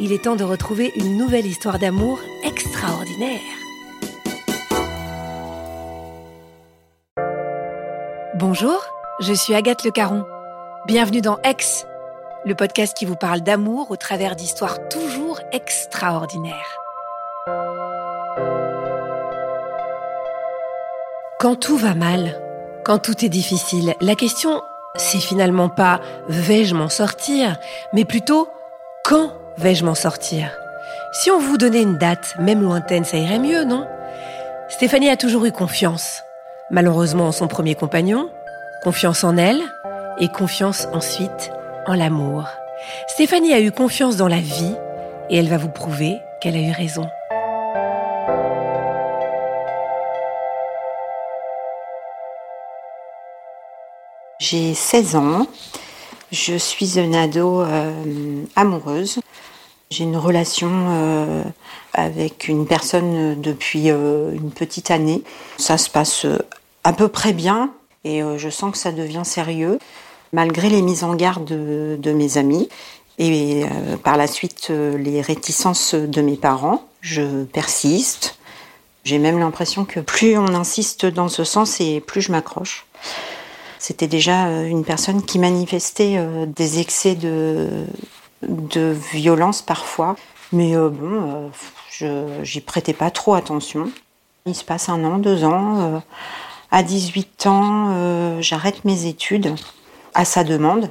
[0.00, 3.40] il est temps de retrouver une nouvelle histoire d'amour extraordinaire.
[8.36, 8.84] Bonjour,
[9.20, 10.24] je suis Agathe Le Caron.
[10.86, 11.84] Bienvenue dans Ex,
[12.44, 16.78] le podcast qui vous parle d'amour au travers d'histoires toujours extraordinaires.
[21.40, 22.40] Quand tout va mal,
[22.84, 24.62] quand tout est difficile, la question,
[24.94, 27.58] c'est finalement pas vais-je m'en sortir,
[27.92, 28.48] mais plutôt
[29.04, 29.32] quand?
[29.58, 30.50] Vais-je m'en sortir?
[31.12, 33.86] Si on vous donnait une date, même lointaine, ça irait mieux, non?
[34.68, 36.22] Stéphanie a toujours eu confiance.
[36.70, 38.30] Malheureusement en son premier compagnon,
[38.84, 39.62] confiance en elle
[40.20, 41.50] et confiance ensuite
[41.86, 42.44] en l'amour.
[43.08, 44.74] Stéphanie a eu confiance dans la vie
[45.30, 47.08] et elle va vous prouver qu'elle a eu raison.
[54.38, 55.46] J'ai 16 ans.
[56.30, 59.20] Je suis une ado euh, amoureuse.
[59.90, 61.42] J'ai une relation euh,
[61.94, 65.22] avec une personne depuis euh, une petite année.
[65.56, 66.38] Ça se passe euh,
[66.84, 67.70] à peu près bien
[68.04, 69.78] et euh, je sens que ça devient sérieux
[70.32, 72.68] malgré les mises en garde de, mes amis
[73.18, 76.86] et euh, par la suite euh, les réticences de mes parents.
[77.00, 78.38] Je persiste.
[79.04, 82.86] J'ai même l'impression que plus on insiste dans ce sens et plus je m'accroche.
[83.78, 87.86] C'était déjà euh, une personne qui manifestait euh, des excès de,
[89.12, 90.16] violence parfois.
[90.52, 91.50] Mais euh, bon,
[92.42, 93.90] j'y prêtais pas trop attention.
[94.46, 96.02] Il se passe un an, deux ans.
[96.70, 99.54] à 18 ans, j'arrête mes études
[100.14, 100.90] à sa demande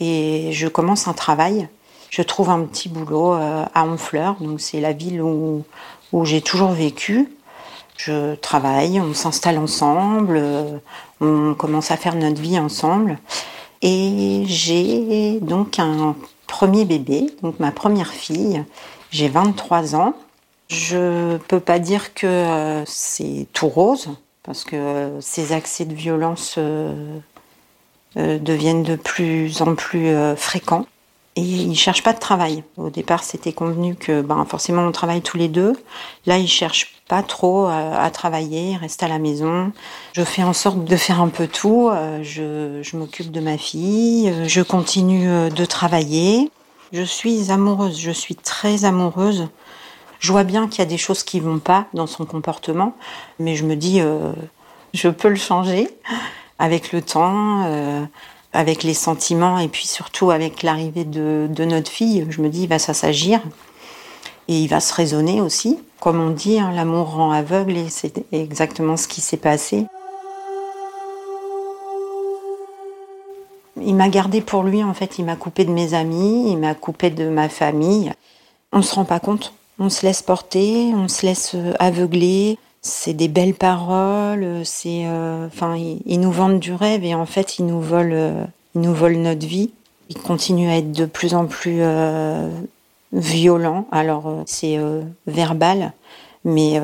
[0.00, 1.68] et je commence un travail.
[2.10, 5.62] Je trouve un petit boulot à Honfleur, donc c'est la ville où,
[6.12, 7.35] où j'ai toujours vécu.
[7.96, 10.78] Je travaille, on s'installe ensemble, euh,
[11.20, 13.18] on commence à faire notre vie ensemble.
[13.82, 16.14] Et j'ai donc un
[16.46, 18.64] premier bébé, donc ma première fille.
[19.10, 20.14] J'ai 23 ans.
[20.68, 24.10] Je peux pas dire que euh, c'est tout rose,
[24.42, 26.58] parce que euh, ces accès de violence
[28.16, 30.86] deviennent de plus en plus fréquents.
[31.36, 32.64] Et il cherche pas de travail.
[32.78, 35.74] Au départ, c'était convenu que ben, forcément on travaille tous les deux.
[36.24, 39.72] Là, il cherche pas trop à, à travailler, il reste à la maison.
[40.14, 41.88] Je fais en sorte de faire un peu tout.
[41.92, 46.50] Euh, je je m'occupe de ma fille, euh, je continue euh, de travailler.
[46.92, 49.48] Je suis amoureuse, je suis très amoureuse.
[50.18, 52.96] Je vois bien qu'il y a des choses qui vont pas dans son comportement,
[53.38, 54.32] mais je me dis, euh,
[54.94, 55.88] je peux le changer
[56.58, 58.04] avec le temps, euh,
[58.56, 62.26] avec les sentiments et puis surtout avec l'arrivée de, de notre fille.
[62.30, 63.40] Je me dis, il va s'agir
[64.48, 65.78] et il va se raisonner aussi.
[66.00, 69.86] Comme on dit, hein, l'amour rend aveugle et c'est exactement ce qui s'est passé.
[73.82, 76.74] Il m'a gardé pour lui, en fait, il m'a coupé de mes amis, il m'a
[76.74, 78.12] coupé de ma famille.
[78.72, 79.52] On se rend pas compte.
[79.78, 82.58] On se laisse porter, on se laisse euh, aveugler.
[82.88, 87.26] C'est des belles paroles, euh, c'est, euh, enfin, ils, nous vendent du rêve et en
[87.26, 88.44] fait, ils nous volent, euh,
[88.76, 89.72] ils nous volent notre vie.
[90.08, 91.82] Ils continuent à être de plus en plus
[93.12, 93.88] violents.
[93.90, 94.78] Alors, c'est
[95.26, 95.94] verbal,
[96.44, 96.80] mais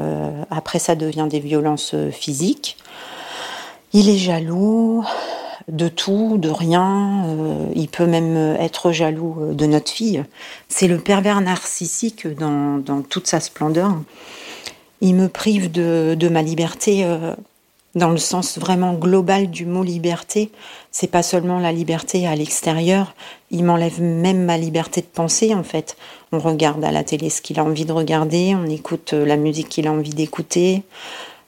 [0.50, 2.76] après, ça devient des violences physiques.
[3.93, 5.04] Il est jaloux.
[5.69, 7.26] de tout, de rien.
[7.76, 10.25] Il peut même être jaloux de notre fille.
[10.69, 13.94] C'est le pervers narcissique dans, toute sa splendeur.
[15.04, 17.34] Il me prive de, ma liberté euh,
[17.96, 20.52] dans le sens vraiment global du mot liberté.
[20.93, 23.12] C'est pas seulement la liberté à l'extérieur,
[23.50, 25.96] il m'enlève même ma liberté de penser en fait.
[26.31, 29.69] On regarde à la télé ce qu'il a envie de regarder, on écoute la musique
[29.69, 30.84] qu'il a envie d'écouter.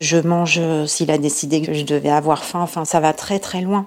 [0.01, 3.61] Je mange s'il a décidé que je devais avoir faim, enfin ça va très très
[3.61, 3.87] loin.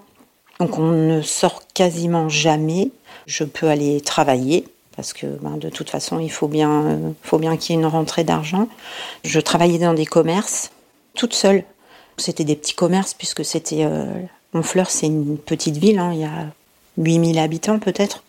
[0.62, 2.90] Donc on ne sort quasiment jamais.
[3.25, 4.66] Je peux aller travailler
[4.98, 7.88] parce que ben, de toute façon il faut bien, faut bien qu'il y ait une
[7.88, 8.68] rentrée d'argent.
[9.24, 10.72] Je travaillais dans des commerces
[11.16, 11.64] toute seule.
[12.18, 14.06] C'était des petits commerces puisque c'était euh,
[14.54, 16.48] Honfleur, c'est une petite ville, hein, il y a
[16.98, 18.24] 8000 habitants peut-être.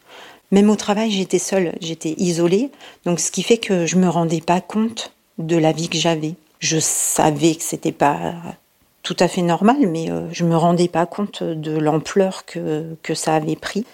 [0.51, 2.71] Même au travail, j'étais seule, j'étais isolée,
[3.05, 6.35] donc ce qui fait que je me rendais pas compte de la vie que j'avais.
[6.59, 8.35] Je savais que c'était pas
[9.03, 13.15] tout à fait normal, mais euh, je me rendais pas compte de l'ampleur que, que
[13.15, 13.87] ça avait pris.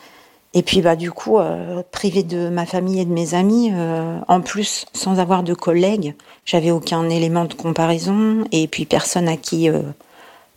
[0.56, 4.18] Et puis bah du coup, euh, privée de ma famille et de mes amis, euh,
[4.28, 6.14] en plus sans avoir de collègues,
[6.44, 9.80] j'avais aucun élément de comparaison et puis personne à qui euh,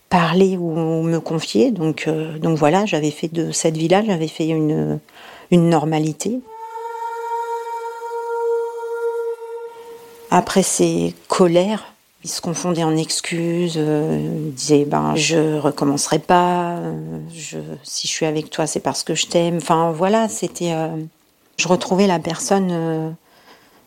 [0.09, 1.71] parler ou, me confier.
[1.71, 2.07] Donc
[2.39, 4.99] donc voilà, j'avais fait de cette vie-là, j'avais fait une
[5.49, 6.41] une normalité.
[10.29, 16.71] Après ces colères, il se confondait en excuses, euh, il disait ben je recommencerai pas,
[16.71, 19.57] euh, je, si je suis avec toi c'est parce que je t'aime.
[19.57, 20.89] Enfin voilà, c'était, euh,
[21.57, 23.15] je retrouvais la personne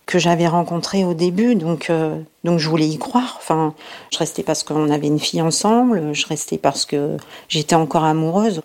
[0.07, 1.91] que j'avais rencontrée au début, donc
[2.45, 3.37] donc je voulais y croire.
[3.39, 3.75] Enfin,
[4.13, 7.17] je restais parce qu'on avait une fille ensemble, je restais parce que
[7.49, 8.63] j'étais encore amoureuse.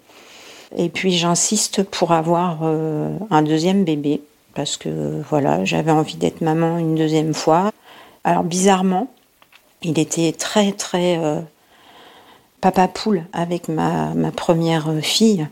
[0.78, 4.22] Et puis j'insiste pour avoir un deuxième bébé
[4.56, 7.72] parce que voilà, j'avais envie d'être maman une deuxième fois.
[8.24, 9.08] Alors bizarrement,
[9.86, 11.40] il était très très euh,
[12.60, 15.48] papa poule avec ma, première fille.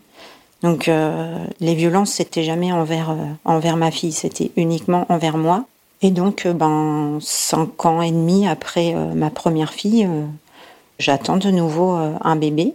[0.63, 3.15] Donc euh, les violences c'était jamais envers euh,
[3.45, 5.65] envers ma fille, c'était uniquement envers moi.
[6.01, 10.09] Et donc ben cinq ans et demi après ma première fille,
[10.99, 12.73] j'attends de nouveau un bébé.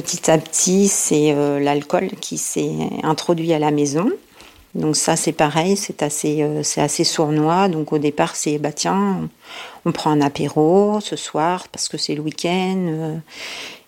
[0.00, 2.70] Petit à petit, c'est euh, l'alcool qui s'est
[3.02, 4.10] introduit à la maison.
[4.74, 7.68] Donc ça, c'est pareil, c'est assez, euh, assez sournois.
[7.68, 9.26] Donc au départ, c'est bah tiens,
[9.86, 12.86] on prend un apéro ce soir parce que c'est le week-end.
[12.88, 13.16] Euh.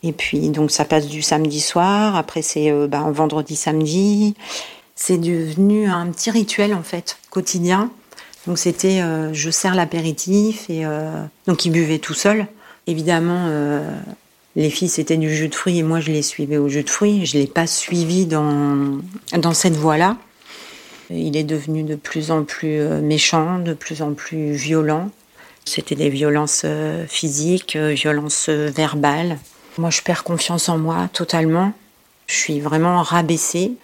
[0.03, 2.17] et puis donc ça passe du samedi soir.
[2.17, 4.35] Après c'est bah, vendredi, samedi.
[4.95, 7.91] C'est devenu un petit rituel en fait quotidien.
[8.47, 9.03] Donc c'était,
[9.33, 10.85] je sers l'apéritif et
[11.47, 12.47] donc il buvait tout seul.
[12.87, 13.51] Évidemment,
[14.59, 16.91] les filles, c'était du jus de fruits et moi, je les suivais au jus de
[16.91, 17.25] fruits.
[17.25, 18.99] Je ne l'ai pas suivi dans,
[19.37, 20.17] dans cette voie-là.
[21.11, 25.11] Il est devenu de plus en plus euh, méchant, de plus en plus violent.
[25.65, 29.39] C'était des violences euh, physiques, euh, violences verbales.
[29.79, 31.73] Moi, je perds confiance en moi totalement.
[32.27, 33.75] Je suis vraiment rabaissée.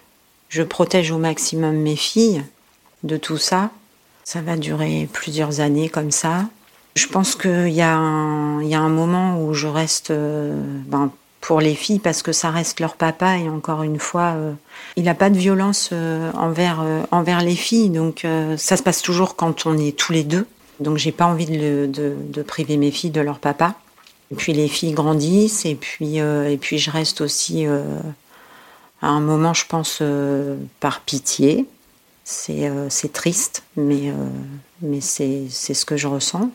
[0.48, 2.42] Je protège au maximum mes filles
[3.04, 3.70] de tout ça.
[4.24, 6.46] Ça va durer plusieurs années comme ça.
[6.94, 11.10] Je pense qu'il y, a un, moment où je reste euh, ben,
[11.40, 14.52] pour les filles parce que ça reste leur papa et encore une fois, euh,
[14.94, 17.90] il n'a pas de violence euh, envers, envers les filles.
[17.90, 18.24] Donc
[18.56, 20.46] ça se passe toujours quand on est tous les deux.
[20.78, 23.74] Donc j'ai pas envie de, priver mes filles de leur papa.
[24.30, 27.66] Et puis les filles grandissent et puis, et puis je reste aussi
[29.02, 30.00] à un moment, je pense,
[30.78, 31.66] par pitié.
[32.22, 34.12] C'est triste, mais
[35.00, 36.50] c'est ce que je ressens.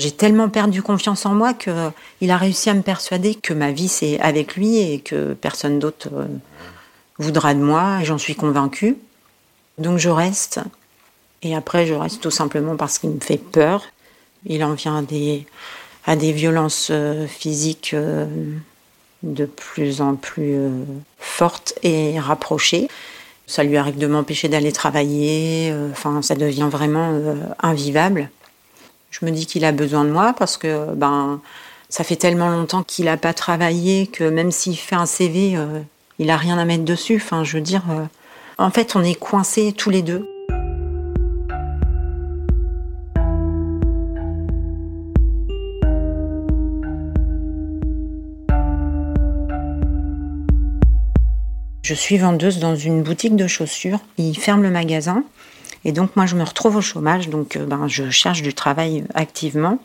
[0.00, 3.88] J'ai tellement perdu confiance en moi qu'il a réussi à me persuader que ma vie
[3.88, 6.24] c'est avec lui et que personne d'autre euh,
[7.18, 7.98] voudra de moi.
[8.02, 8.96] J'en suis convaincue.
[9.76, 10.60] Donc je reste.
[11.42, 13.82] Et après, je reste tout simplement parce qu'il me fait peur.
[14.46, 15.44] Il en vient à des,
[16.06, 18.24] à des violences euh, physiques euh,
[19.22, 20.56] de plus en plus
[21.18, 22.88] fortes et rapprochées.
[23.46, 25.74] Ça lui arrive de m'empêcher d'aller travailler.
[25.92, 27.22] Enfin, ça devient vraiment
[27.58, 28.30] invivable.
[29.10, 31.40] Je me dis qu'il a besoin de moi parce que ben
[31.88, 35.80] ça fait tellement longtemps qu'il n'a pas travaillé que même s'il fait un CV, euh,
[36.20, 37.16] il n'a rien à mettre dessus.
[37.16, 38.04] Enfin, je veux euh,
[38.58, 40.28] en fait, on est coincés tous les deux.
[51.82, 53.98] Je suis vendeuse dans une boutique de chaussures.
[54.16, 55.24] Il ferme le magasin.
[55.84, 59.04] Et donc moi je me retrouve au chômage, donc euh, ben, je cherche du travail
[59.14, 59.78] activement.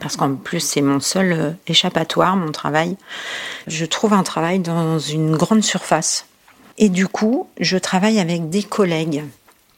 [0.00, 2.96] Parce qu'en plus, c'est mon seul euh, échappatoire, mon travail.
[3.66, 6.26] Je trouve un travail dans une grande surface.
[6.78, 9.24] Et du coup, je travaille avec des collègues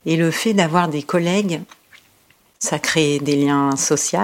[0.05, 1.63] Et le fait d'avoir des collègues,
[2.59, 4.21] ça crée des liens sociaux.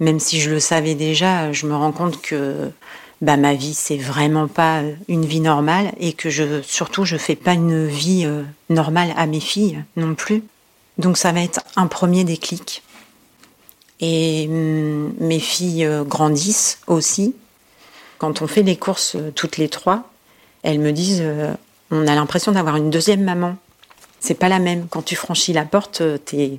[0.00, 2.72] Même si je le savais déjà, je me rends compte que
[3.20, 7.34] bah, ma vie, c'est vraiment pas une vie normale et que je, surtout, je fais
[7.34, 10.44] pas une vie euh, normale à mes filles non plus.
[10.98, 12.82] Donc ça va être un premier déclic.
[14.00, 17.34] Et hum, mes filles euh, grandissent aussi.
[18.18, 20.10] Quand on fait les courses euh, toutes les trois,
[20.62, 21.22] elles me disent
[21.90, 23.56] on a l'impression d'avoir une deuxième maman.
[24.20, 24.88] C'est pas la même.
[24.88, 26.58] Quand tu franchis la porte, t'es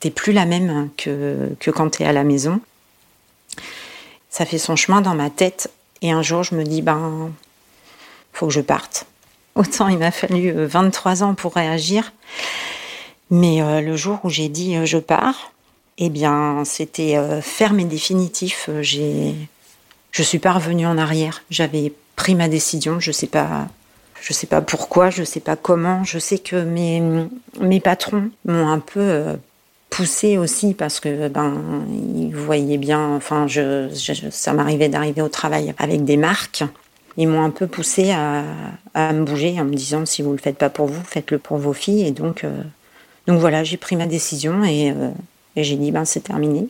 [0.00, 2.60] t'es plus la même que, que quand t'es à la maison.
[4.28, 5.70] Ça fait son chemin dans ma tête
[6.02, 7.30] et un jour, je me dis, ben,
[8.32, 9.06] faut que je parte.
[9.54, 12.12] Autant il m'a fallu 23 euh, ans pour réagir.
[13.30, 15.52] Mais euh, le jour où j'ai dit euh, je pars,
[15.98, 18.68] eh bien, c'était ferme et définitif.
[18.80, 19.34] J'ai,
[20.10, 21.42] je suis pas revenue en arrière.
[21.50, 22.98] J'avais pris ma décision.
[22.98, 23.68] Je sais pas,
[24.20, 26.02] je sais pas pourquoi, je sais pas comment.
[26.02, 29.36] Je sais que mes patrons m'ont un peu
[29.92, 33.90] poussé aussi parce que ben ils voyaient bien enfin je,
[34.30, 36.64] ça m'arrivait d'arriver au travail avec des marques
[37.18, 38.42] ils m'ont un peu poussé à,
[38.94, 41.58] à, me bouger en me disant si vous le faites pas pour vous faites-le pour
[41.58, 42.62] vos filles et donc euh,
[43.26, 45.10] donc voilà j'ai pris ma décision et, euh,
[45.56, 46.68] et j'ai dit ben c'est terminé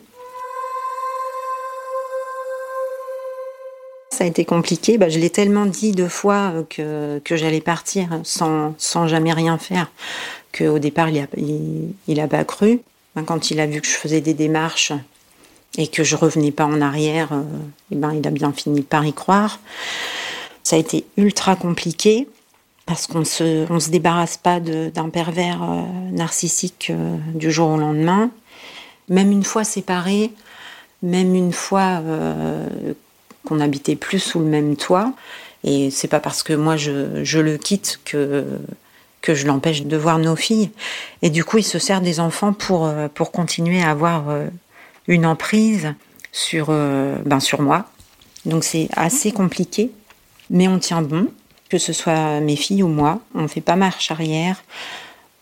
[4.10, 4.98] ça a été compliqué.
[4.98, 9.56] Ben, je l'ai tellement dit deux fois que, que j'allais partir sans, sans jamais rien
[9.56, 9.90] faire
[10.56, 11.26] qu'au départ, il n'a
[12.06, 12.82] il a pas cru.
[13.14, 14.92] Ben, quand il a vu que je faisais des démarches
[15.76, 17.42] et que je revenais pas en arrière, euh,
[17.90, 19.60] eh ben, il a bien fini par y croire.
[20.62, 22.28] Ça a été ultra compliqué
[22.86, 27.76] parce qu'on se, on se débarrasse pas d'un pervers euh, narcissique euh, du jour au
[27.76, 28.30] lendemain.
[29.08, 30.32] Même une fois séparés,
[31.02, 32.00] même une fois
[33.44, 35.12] qu'on n'habitait plus sous le même toit,
[35.64, 38.46] et c'est pas parce que moi je, je le quitte que
[39.22, 40.70] que je l'empêche de voir nos filles.
[41.22, 44.48] Et du coup, il se sert des enfants pour, euh, pour continuer à avoir euh,
[45.06, 45.94] une emprise
[46.32, 47.86] sur, euh, ben sur moi.
[48.44, 49.92] Donc c'est assez compliqué,
[50.50, 51.28] mais on tient bon,
[51.70, 53.20] que ce soit mes filles ou moi.
[53.34, 54.64] On ne fait pas marche arrière.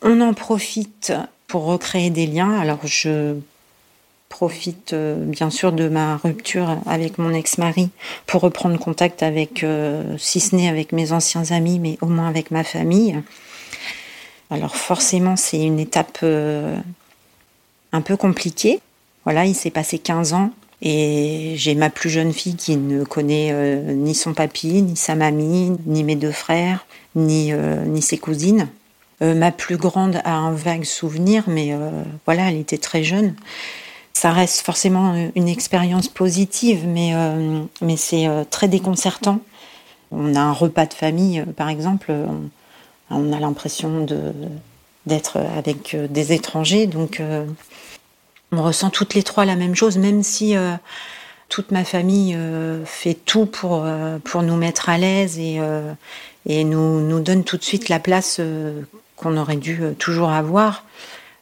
[0.03, 1.13] On en profite
[1.47, 2.53] pour recréer des liens.
[2.61, 3.35] Alors je
[4.29, 7.91] profite bien sûr de ma rupture avec mon ex-mari
[8.27, 9.65] pour reprendre contact avec,
[10.19, 13.21] si ce n'est avec mes anciens amis, mais au moins avec ma famille.
[14.51, 16.77] Alors forcément, c'est une étape euh,
[17.93, 18.81] un peu compliquée.
[19.25, 20.51] Voilà, il s'est passé 15 ans
[20.83, 25.15] et j'ai ma plus jeune fille qui ne connaît euh, ni son papy, ni sa
[25.15, 26.85] mamie, ni mes deux frères,
[27.15, 28.69] ni, euh, ni ses cousines.
[29.21, 31.75] ma plus grande a un vague souvenir, mais
[32.25, 33.35] voilà, elle était très jeune.
[34.15, 37.13] Ça reste forcément une expérience positive, mais,
[37.83, 39.41] mais c'est très déconcertant.
[40.11, 42.11] On a un repas de famille, par exemple,
[43.11, 44.07] a l'impression
[45.07, 47.45] d'être avec euh, des étrangers, donc euh,
[48.53, 50.73] on ressent toutes les trois la même chose, même si euh,
[51.49, 52.39] toute ma famille
[52.85, 53.85] fait tout pour,
[54.23, 55.59] pour nous mettre à l'aise et,
[56.47, 58.41] et nous, nous donne tout de suite la place
[59.17, 60.85] qu'on aurait dû toujours avoir.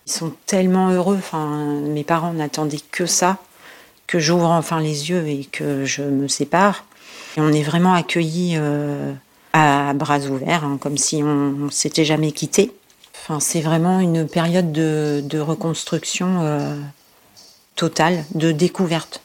[0.07, 3.37] Ils sont tellement heureux, enfin, mes parents n'attendaient que ça,
[4.07, 6.87] que j'ouvre enfin les yeux et que je me sépare.
[7.37, 8.57] Et on est vraiment accueillis
[9.59, 12.73] à bras ouverts, hein, comme si on, s'était jamais quitté.
[13.15, 16.77] Enfin, c'est vraiment une période de, reconstruction euh,
[17.75, 19.21] totale, de découverte.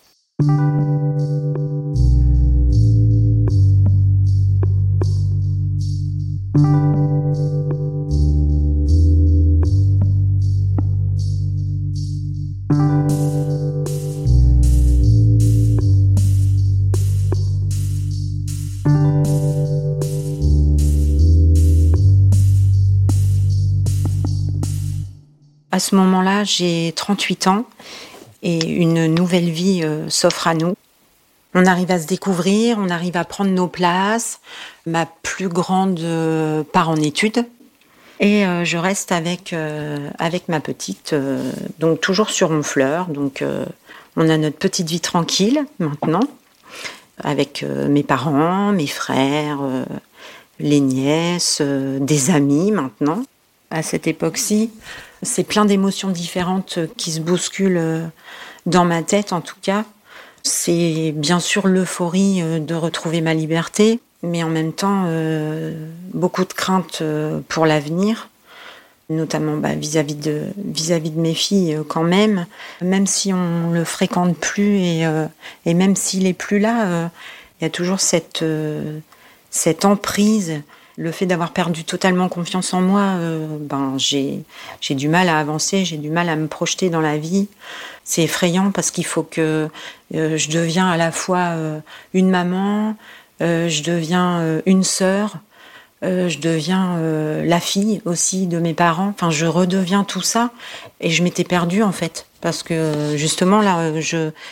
[25.84, 27.66] Ce moment-là, j'ai 38 ans
[28.42, 30.76] et une nouvelle vie euh, s'offre à nous.
[31.54, 34.40] On arrive à se découvrir, on arrive à prendre nos places.
[34.88, 37.46] Ma plus grande euh, part en études
[38.20, 39.54] et euh, je reste avec
[40.20, 41.16] avec ma petite,
[41.80, 43.08] donc toujours sur Honfleur.
[43.08, 43.44] Donc
[44.16, 46.24] on a notre petite vie tranquille maintenant
[47.24, 49.60] avec mes parents, mes frères,
[50.60, 53.24] les nièces, des amis maintenant.
[53.74, 54.70] À cette époque-ci,
[55.24, 58.06] c'est plein d'émotions différentes qui se bousculent euh,
[58.68, 59.84] dans ma tête en tout cas.
[60.44, 66.46] C'est bien sûr l'euphorie euh, de retrouver ma liberté, mais en même temps euh, beaucoup
[66.46, 67.02] de craintes
[67.50, 68.30] pour l'avenir,
[69.10, 72.46] notamment bah, vis-à-vis de mes filles quand même.
[72.80, 74.78] Même si on le fréquente plus
[75.66, 77.10] et, même s'il est plus là,
[77.60, 78.46] il y a toujours cette
[79.84, 80.62] emprise
[80.96, 84.46] Le fait d'avoir perdu totalement confiance en moi, euh, ben j'ai
[84.92, 87.48] du mal à avancer, j'ai du mal à me projeter dans la vie.
[88.04, 89.70] C'est effrayant parce qu'il faut que
[90.14, 91.80] euh, je deviens à la fois euh,
[92.14, 92.96] une maman,
[93.40, 95.36] je deviens une sœur,
[96.02, 96.98] je deviens
[97.44, 99.10] la fille aussi de mes parents.
[99.10, 100.52] Enfin, je redeviens tout ça
[101.02, 103.92] et je m'étais perdue en fait parce que justement là,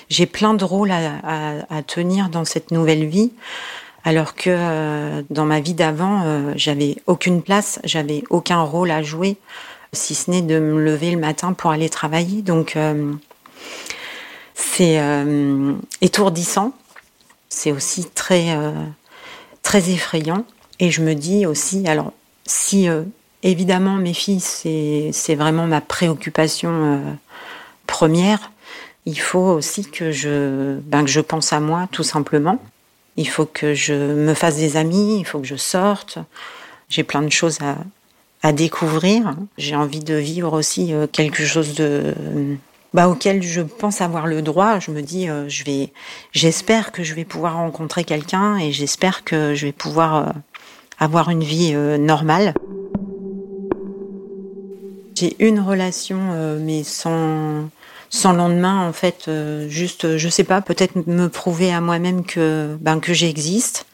[0.09, 3.31] j'ai plein de rôles à, à, à tenir dans cette nouvelle vie
[4.03, 9.03] alors que euh, dans ma vie d'avant, euh, j'avais aucune place, j'avais aucun rôle à
[9.03, 9.37] jouer,
[9.93, 12.41] si ce n'est de me lever le matin pour aller travailler.
[12.41, 13.13] Donc euh,
[14.55, 14.99] c'est
[16.01, 16.73] étourdissant,
[17.49, 18.55] c'est aussi très
[19.63, 20.45] très effrayant.
[20.79, 22.13] Et je me dis aussi, alors
[22.45, 22.87] si
[23.43, 27.01] évidemment mes filles c'est vraiment ma préoccupation
[27.87, 28.51] première,
[29.05, 32.59] il faut aussi que je ben, que je pense à moi tout simplement
[33.21, 36.17] il faut que je me fasse des amis, il faut que je sorte.
[36.89, 37.59] J'ai plein de choses
[38.41, 39.35] à, découvrir.
[39.59, 42.15] J'ai envie de vivre aussi euh, quelque chose de
[42.93, 44.79] bah, auquel je pense avoir le droit.
[44.79, 45.47] Je me dis, euh,
[46.33, 50.31] j'espère que je vais pouvoir rencontrer quelqu'un et j'espère que je vais pouvoir euh,
[50.97, 52.55] avoir une vie normale.
[55.13, 57.69] J'ai une relation, mais sans
[58.11, 62.77] sans lendemain, en fait, euh, juste, je sais pas, peut-être me prouver à moi-même que,
[62.81, 63.85] ben, que j'existe,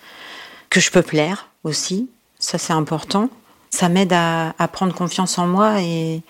[0.69, 2.09] que je peux plaire aussi.
[2.39, 3.29] Ça, c'est important.
[3.69, 6.21] Ça m'aide à, prendre confiance en moi et,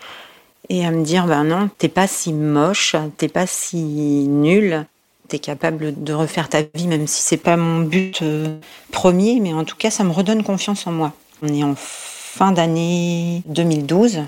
[0.68, 4.86] et à me dire, ben non, t'es pas si moche, t'es pas si nul.
[5.30, 8.60] T'es capable de refaire ta vie, même si c'est pas mon but euh,
[8.92, 11.14] premier, mais en tout cas, ça me redonne confiance en moi.
[11.42, 14.24] On est en fin d'année 2012.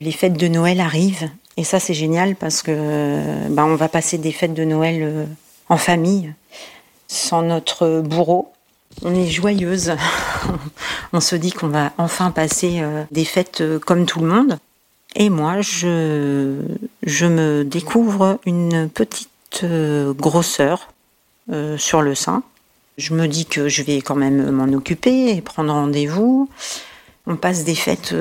[0.00, 4.18] Les fêtes de Noël arrivent et ça, c'est génial parce que bah, on va passer
[4.18, 5.24] des fêtes de Noël euh,
[5.68, 6.34] en famille,
[7.08, 8.52] sans notre bourreau.
[9.02, 9.94] On est joyeuse.
[11.12, 14.58] on se dit qu'on va enfin passer euh, des fêtes euh, comme tout le monde.
[15.14, 16.60] Et moi, je,
[17.02, 19.30] je me découvre une petite
[19.64, 20.88] grosseur
[21.78, 22.42] sur le sein.
[22.98, 26.50] Je me dis que je vais quand même m'en occuper et prendre rendez-vous.
[27.26, 28.14] On passe des fêtes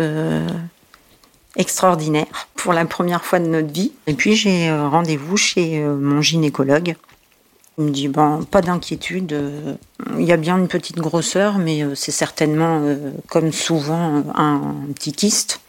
[1.56, 3.92] extraordinaire pour la première fois de notre vie.
[4.08, 6.96] Et puis j'ai euh, rendez-vous chez euh, mon gynécologue.
[7.78, 9.76] Il me dit bon, pas d'inquiétude, euh,
[10.18, 12.82] il y a bien une petite grosseur, mais c'est certainement,
[13.28, 15.60] comme souvent, un petit kyste.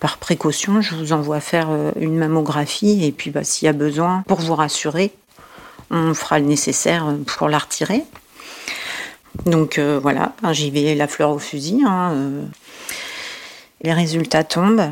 [0.00, 4.24] Par précaution, je vous envoie faire une mammographie et puis bah, s'il y a besoin,
[4.26, 5.12] pour vous rassurer,
[5.90, 8.02] on fera le nécessaire pour la retirer.
[9.46, 11.82] Donc voilà, j'y vais la fleur au fusil.
[11.86, 12.12] Hein,
[13.82, 14.90] les résultats tombent.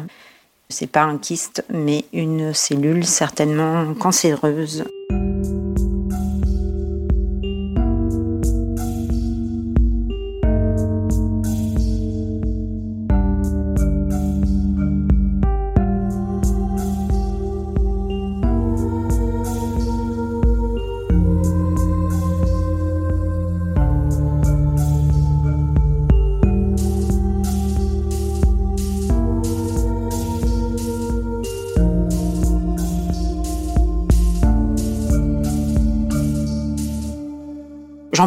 [0.68, 4.84] C'est pas un kyste, mais une cellule certainement cancéreuse.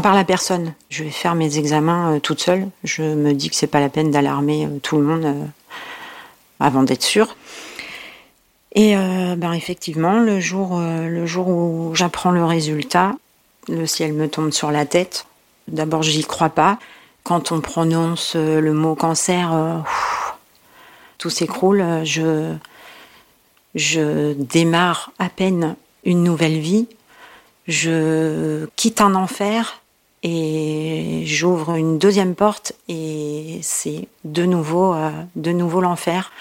[0.01, 0.73] Parle à personne.
[0.89, 2.67] Je vais faire mes examens euh, toute seule.
[2.83, 5.43] Je me dis que c'est pas la peine d'alarmer euh, tout le monde euh,
[6.59, 7.35] avant d'être sûre.
[8.75, 13.15] Et ben effectivement, le jour, le jour où j'apprends le résultat,
[13.67, 15.25] le ciel me tombe sur la tête.
[15.67, 16.77] D'abord, j'y crois pas.
[17.23, 19.83] Quand on prononce le mot cancer,
[21.17, 21.83] tout s'écroule.
[22.03, 22.53] Je,
[23.73, 26.87] je démarre à peine une nouvelle vie
[27.67, 29.81] je quitte un enfer
[30.29, 36.33] et j'ouvre une deuxième porte et c'est de nouveau, euh, de nouveau l'enfer.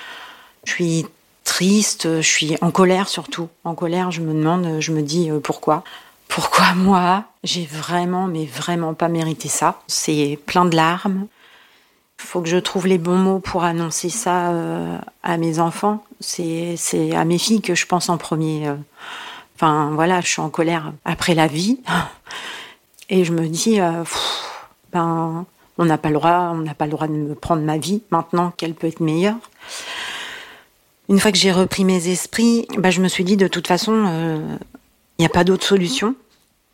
[0.64, 1.06] Je suis
[1.44, 3.48] triste, je suis en colère surtout.
[3.62, 5.84] En colère, je me demande, je me dis euh, pourquoi?
[6.26, 9.80] Pourquoi moi J'ai vraiment, mais vraiment pas mérité ça?
[9.86, 11.28] C'est plein de larmes.
[12.18, 16.04] Il faut que je trouve les bons mots pour annoncer ça euh, à mes enfants.
[16.18, 16.76] C'est
[17.14, 18.68] à mes filles que je pense en premier.
[19.54, 21.78] Enfin voilà, je suis en colère après la vie.
[23.08, 24.04] Et je me dis, euh,
[24.92, 25.46] ben,
[25.78, 28.02] on n'a pas le droit, on n'a pas le droit de me prendre ma vie
[28.10, 29.36] maintenant qu'elle peut être meilleure.
[31.08, 33.92] Une fois que j'ai repris mes esprits, ben, je me suis dit de toute façon,
[33.92, 34.56] il euh,
[35.18, 36.16] n'y a pas d'autre solution.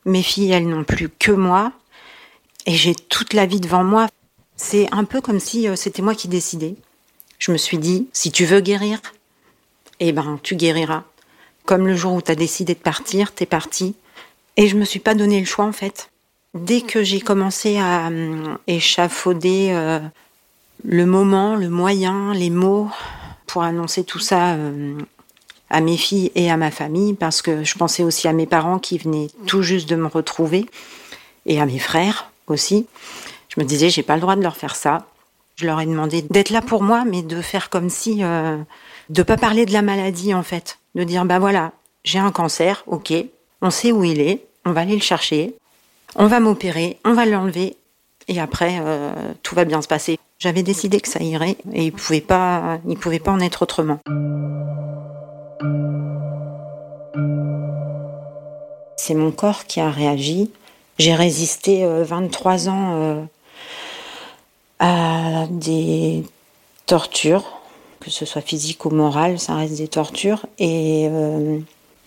[0.07, 1.73] Mes filles, elles n'ont plus que moi,
[2.67, 4.09] et j'ai toute la vie devant moi.
[4.57, 6.77] C'est un peu comme si euh, c'était moi qui décidais.
[7.39, 9.01] Je me suis dit, si tu veux guérir,
[10.01, 11.05] eh ben, tu guériras.
[11.65, 13.95] Comme le jour où tu as décidé de partir, t'es parti.
[14.57, 16.12] Et je me suis pas donné le choix, en fait.
[16.55, 20.01] Dès que j'ai commencé à euh, échafauder euh,
[20.85, 22.91] le moment, le moyen, les mots
[23.47, 24.95] pour annoncer tout ça euh,
[25.71, 28.79] à mes filles et à ma famille, parce que je pensais aussi à mes parents
[28.79, 30.67] qui venaient tout juste de me retrouver,
[31.47, 32.87] et à mes frères aussi.
[33.49, 35.07] Je me disais, j'ai pas le droit de leur faire ça.
[35.57, 38.57] Je leur ai demandé d'être là pour moi, mais de faire comme si, euh,
[39.11, 41.73] de pas parler de la maladie en fait, de dire bah voilà,
[42.05, 43.13] j'ai un cancer, ok,
[43.61, 45.55] on sait où il est, on va aller le chercher,
[46.17, 47.77] on va m'opérer, on va l'enlever,
[48.29, 50.19] et après euh, tout va bien se passer.
[50.39, 53.99] J'avais décidé que ça irait, et il il pouvait pas en être autrement.
[58.97, 60.51] C'est mon corps qui a réagi.
[60.99, 63.25] J'ai résisté 23 euh, ans euh,
[64.79, 66.25] à des
[66.87, 67.61] tortures,
[68.01, 70.47] que ce soit physique ou morale, ça reste des tortures.
[70.59, 71.09] Et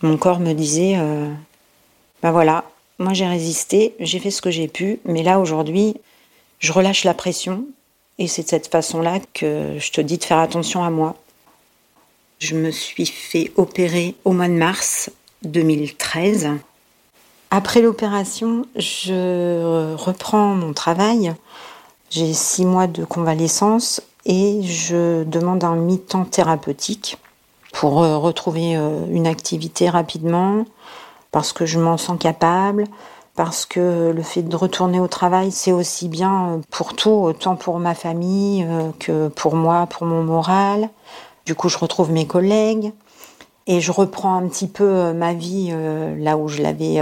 [0.01, 0.97] mon corps me disait,
[2.21, 2.65] ben voilà,
[2.99, 5.95] moi j'ai résisté, j'ai fait ce que j'ai pu, mais là aujourd'hui,
[6.59, 7.65] je relâche la pression.
[8.17, 11.15] Et c'est de cette façon-là que je te dis de faire attention à moi.
[12.39, 15.09] Je me suis fait opérer au mois de mars
[15.43, 16.49] 2013.
[17.51, 21.33] Après l'opération, je reprends mon travail.
[22.09, 27.17] J'ai six mois de convalescence et je demande un mi-temps thérapeutique
[27.73, 30.65] pour euh, retrouver euh, une activité rapidement
[31.35, 32.85] parce que je m'en sens capable,
[33.35, 37.77] parce que le fait de retourner au travail, c'est aussi bien pour tout, autant pour
[37.79, 40.89] ma famille euh, que pour moi, pour mon moral.
[41.45, 42.93] Du coup, je retrouve mes collègues
[43.67, 45.75] et je reprends un petit peu ma vie
[46.17, 47.01] là où je l'avais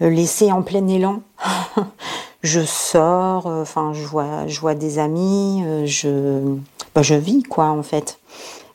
[0.00, 1.22] laissé en plein élan.
[2.42, 4.04] je sors, euh, enfin, je
[4.60, 6.56] vois, des amis, euh, je,
[6.94, 8.18] bah, je vis, quoi, en fait.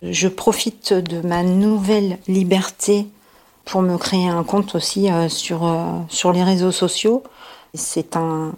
[0.04, 3.08] Je profite de ma nouvelle liberté
[3.68, 5.70] pour me créer un compte aussi euh, sur,
[6.10, 7.22] sur les réseaux sociaux.
[7.76, 8.54] C'est un,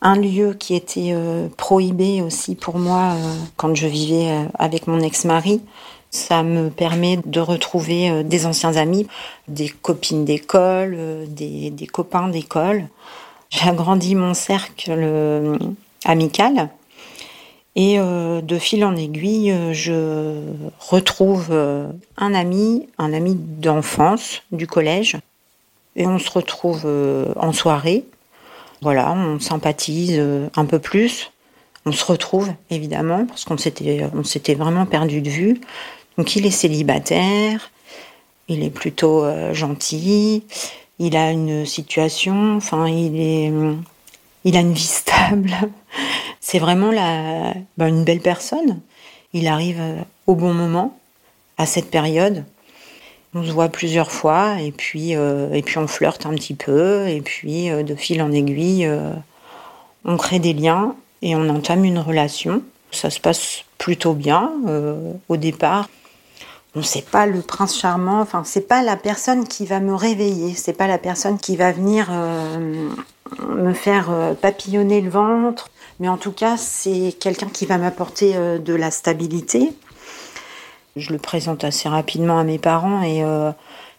[0.00, 1.14] un lieu qui était
[1.56, 3.14] prohibé aussi pour moi
[3.56, 5.60] quand je vivais avec mon ex-mari.
[6.14, 9.08] Ça me permet de retrouver euh, des anciens amis,
[9.48, 12.86] des copines d'école, euh, des, copains d'école.
[13.50, 15.58] J'ai agrandi mon cercle euh,
[16.04, 16.70] amical.
[17.76, 20.42] Et de fil en aiguille, je
[20.78, 25.16] retrouve un ami, un ami d'enfance du collège.
[25.96, 26.86] Et on se retrouve
[27.36, 28.04] en soirée.
[28.80, 30.22] Voilà, on sympathise
[30.54, 31.32] un peu plus.
[31.84, 35.60] On se retrouve, évidemment, parce qu'on s'était, on s'était vraiment perdu de vue.
[36.16, 37.70] Donc il est célibataire,
[38.48, 40.44] il est plutôt euh, gentil,
[40.98, 43.52] il a une situation, enfin il est,
[44.44, 45.50] il a une vie stable.
[46.46, 48.80] C'est vraiment la, ben, une belle personne.
[49.32, 50.94] Il arrive euh, au bon moment,
[51.56, 52.44] à cette période.
[53.32, 57.08] On se voit plusieurs fois et puis, euh, et puis on flirte un petit peu
[57.08, 58.88] et puis de fil en aiguille,
[60.04, 62.62] on crée des liens et on entame une relation.
[62.92, 64.52] Ça se passe plutôt bien
[65.28, 65.88] au départ
[66.76, 70.54] on sait pas le prince charmant, enfin c'est pas la personne qui va me réveiller,
[70.54, 72.88] c'est pas la personne qui va venir euh,
[73.48, 78.36] me faire euh, papillonner le ventre, mais en tout cas c'est quelqu'un qui va m'apporter
[78.36, 79.72] euh, de la stabilité.
[80.96, 83.24] Je le présente assez rapidement à mes parents et,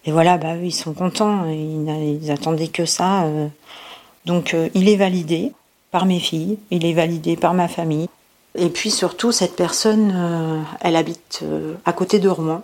[0.06, 3.26] et voilà, bah ils sont contents, ils, ils attendaient que ça.
[4.24, 5.52] donc il est validé
[5.92, 8.08] par mes filles, il est validé par ma famille.
[8.56, 12.64] Et puis surtout, cette personne, euh, elle habite euh, à côté de Rouen.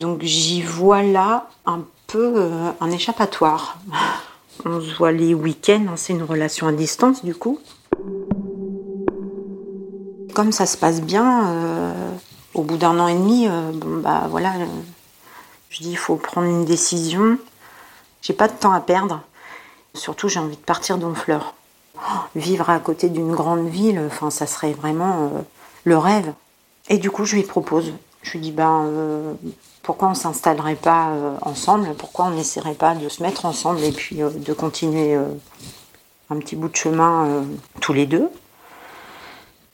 [0.00, 3.78] Donc j'y vois là un peu euh, un échappatoire.
[4.64, 7.60] On se voit les week-ends, hein, c'est une relation à distance du coup.
[10.34, 11.94] Comme ça se passe bien,
[12.54, 14.52] au bout d'un an et demi, bon bah voilà,
[15.70, 17.38] je dis il faut prendre une décision.
[18.22, 19.20] J'ai pas de temps à perdre.
[19.94, 21.54] Surtout j'ai envie de partir d'Honfleur
[22.34, 25.40] vivre à côté d'une grande ville, enfin, ça serait vraiment euh,
[25.84, 26.32] le rêve.
[26.88, 27.92] Et du coup, je lui propose.
[28.22, 29.34] Je lui dis, ben, euh,
[29.82, 31.94] pourquoi on s'installerait pas euh, ensemble?
[31.96, 35.18] Pourquoi on n'essaierait pas de se mettre ensemble et puis de continuer
[36.30, 37.44] un petit bout de chemin
[37.80, 38.28] tous les deux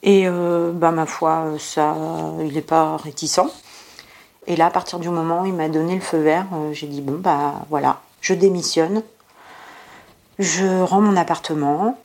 [0.02, 1.96] Et ben, ma foi, ça,
[2.40, 3.40] il n'est pas réticent.
[4.46, 7.00] Et là, à partir du moment où il m'a donné le feu vert, j'ai dit,
[7.00, 9.02] bon, bah voilà, je démissionne.
[10.38, 11.96] Je rends mon appartement,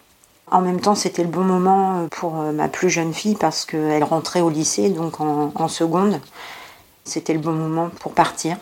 [0.51, 3.65] en même temps, c'était le bon moment euh, pour euh, ma plus jeune fille parce
[3.65, 6.19] qu'elle rentrait au lycée, donc en, seconde.
[7.05, 8.57] C'était le bon moment pour partir.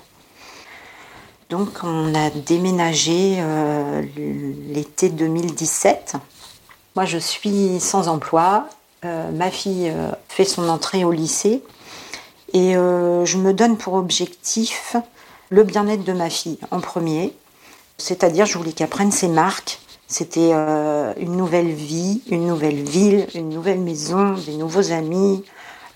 [1.49, 4.03] Donc on a déménagé euh,
[4.69, 6.15] l'été 2017.
[6.95, 8.67] Moi je suis sans emploi.
[9.03, 9.93] ma fille
[10.27, 11.63] fait son entrée au lycée.
[12.53, 14.95] Et je me donne pour objectif
[15.49, 17.33] le bien-être de ma fille en premier.
[17.97, 23.49] C'est-à-dire je voulais qu'elle prenne ses marques C'était une nouvelle vie, une nouvelle ville, une
[23.49, 25.43] nouvelle maison, des nouveaux amis.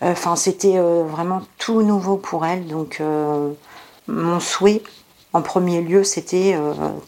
[0.02, 2.68] Enfin, c'était vraiment tout nouveau pour elle.
[2.68, 3.02] Donc,
[4.08, 4.84] mon souhait,
[5.34, 6.58] en premier lieu, c'était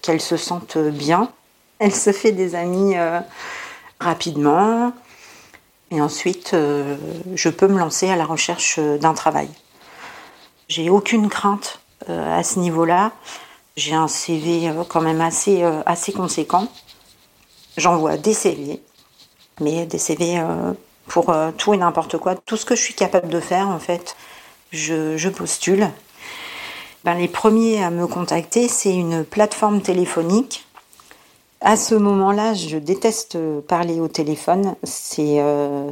[0.01, 1.29] qu'elle se sente bien.
[1.79, 2.95] Elle se fait des amis
[3.99, 4.93] rapidement.
[5.91, 9.49] Et ensuite, je peux me lancer à la recherche d'un travail.
[10.69, 13.11] J'ai aucune crainte à ce niveau-là.
[13.75, 15.81] J'ai un CV euh, quand même assez, euh,
[16.15, 16.67] conséquent.
[17.75, 18.81] J'envoie des CV,
[19.59, 20.73] mais des CV euh,
[21.07, 22.35] pour tout et n'importe quoi.
[22.35, 24.15] Tout ce que je suis capable de faire, en fait,
[24.71, 25.89] je, postule.
[27.03, 30.65] Ben, les premiers à me contacter, c'est une plateforme téléphonique.
[31.61, 33.37] À ce moment-là, je déteste
[33.67, 34.75] parler au téléphone.
[34.83, 35.41] C'est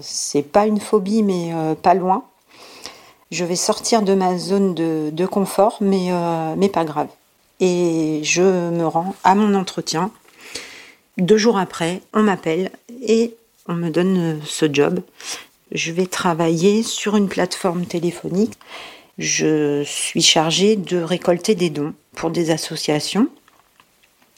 [0.02, 2.24] c'est pas une phobie, mais pas loin.
[3.32, 6.12] Je vais sortir de ma zone de, confort, mais,
[6.58, 7.08] mais pas grave
[7.62, 10.12] et je me rends à mon entretien.
[11.17, 12.71] Deux jours après, on m'appelle
[13.08, 13.36] et
[13.67, 15.00] on me donne ce job.
[15.71, 18.58] Je vais travailler sur une plateforme téléphonique.
[19.17, 23.28] Je suis chargée de récolter des dons pour des associations.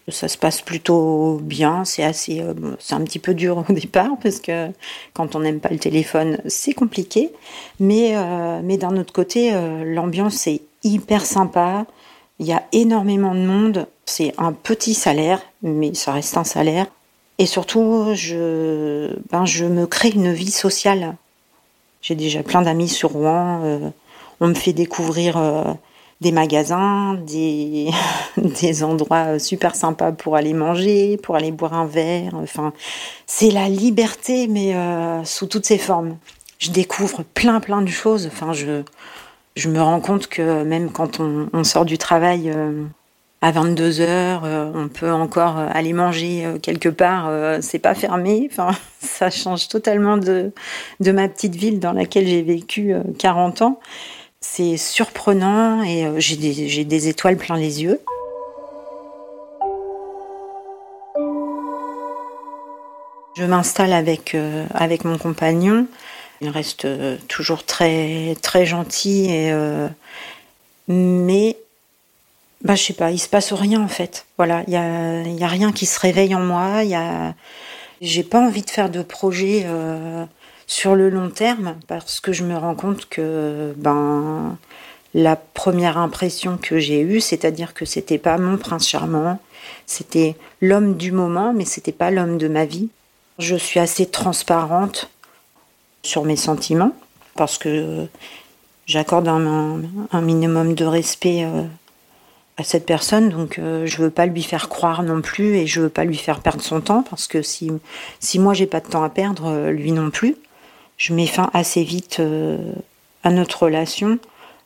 [0.09, 4.11] Ça se passe plutôt bien, c'est assez, euh, c'est un petit peu dur au départ
[4.21, 4.69] parce que
[5.13, 7.31] quand on n'aime pas le téléphone, c'est compliqué.
[7.79, 11.85] Mais, euh, mais d'un autre côté, euh, l'ambiance est hyper sympa.
[12.39, 13.87] Il y a énormément de monde.
[14.05, 16.87] C'est un petit salaire, mais ça reste un salaire.
[17.37, 21.15] Et surtout, je, ben, je me crée une vie sociale.
[22.01, 23.93] J'ai déjà plein d'amis sur Rouen.
[24.41, 25.63] Euh, on me fait découvrir euh,
[26.21, 27.89] des magasins, des,
[28.37, 32.33] des endroits super sympas pour aller manger, pour aller boire un verre.
[32.35, 32.73] Enfin,
[33.25, 36.17] c'est la liberté, mais euh, sous toutes ses formes.
[36.59, 38.27] Je découvre plein, plein de choses.
[38.27, 38.83] Enfin, je,
[39.55, 42.83] je me rends compte que même quand on, sort du travail euh,
[43.41, 47.29] à 22 heures, euh, on peut encore aller manger euh, quelque part,
[47.61, 48.49] c'est pas fermé.
[48.51, 50.51] Enfin, ça change totalement de,
[50.99, 53.79] de ma petite ville dans laquelle j'ai vécu 40 ans.
[54.45, 57.99] C'est surprenant et j'ai des, étoiles plein les yeux.
[63.35, 64.37] Je m'installe avec,
[64.75, 65.87] avec mon compagnon.
[66.43, 69.87] Il reste euh, toujours très, gentil, euh,
[70.89, 71.55] mais
[72.61, 74.25] bah, je sais pas, il se passe rien en fait.
[74.37, 76.83] Voilà, il n'y a, a rien qui se réveille en moi.
[76.83, 77.33] Y a...
[78.01, 80.25] J'ai pas envie de faire de projet euh,
[80.73, 84.57] sur le long terme parce que je me rends compte que ben,
[85.13, 89.39] la première impression que j'ai eue, c'est-à-dire que c'était pas mon prince charmant,
[89.85, 92.89] c'était l'homme du moment, mais c'était pas l'homme de ma vie.
[93.37, 95.11] Je suis assez transparente
[96.01, 96.95] sur mes sentiments,
[97.35, 98.07] parce que
[98.87, 99.79] j'accorde un,
[100.21, 101.65] minimum de respect euh,
[102.57, 105.81] à cette personne, donc euh, je veux pas lui faire croire non plus et je
[105.81, 107.71] veux pas lui faire perdre son temps, parce que si,
[108.19, 110.35] si moi j'ai pas de temps à perdre, euh, lui non plus,
[110.97, 112.21] je mets fin assez vite
[113.23, 114.19] à notre relation,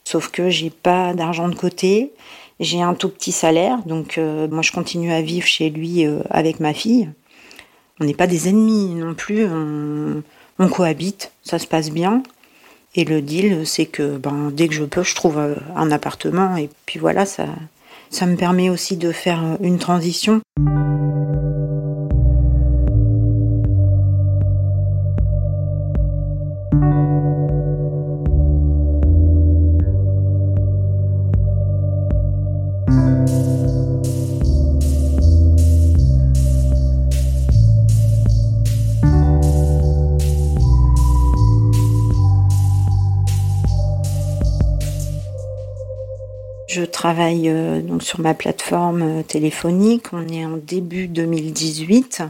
[0.04, 2.12] sauf que j'ai pas d'argent de côté,
[2.60, 6.74] j'ai un tout petit salaire, donc moi je continue à vivre chez lui avec ma
[6.74, 7.10] fille.
[8.00, 9.46] On n'est pas des ennemis non plus.
[9.46, 10.22] On,
[10.60, 12.24] on cohabite, ça se passe bien.
[12.96, 16.58] Et le deal, c'est que ben, dès que je peux, je trouve euh, un appartement.
[16.58, 17.46] Et puis voilà, ça,
[18.10, 20.42] ça me permet aussi de faire une transition.
[46.78, 50.13] Je travaille euh, donc sur ma plateforme euh, téléphonique.
[50.13, 52.22] On est en début 2018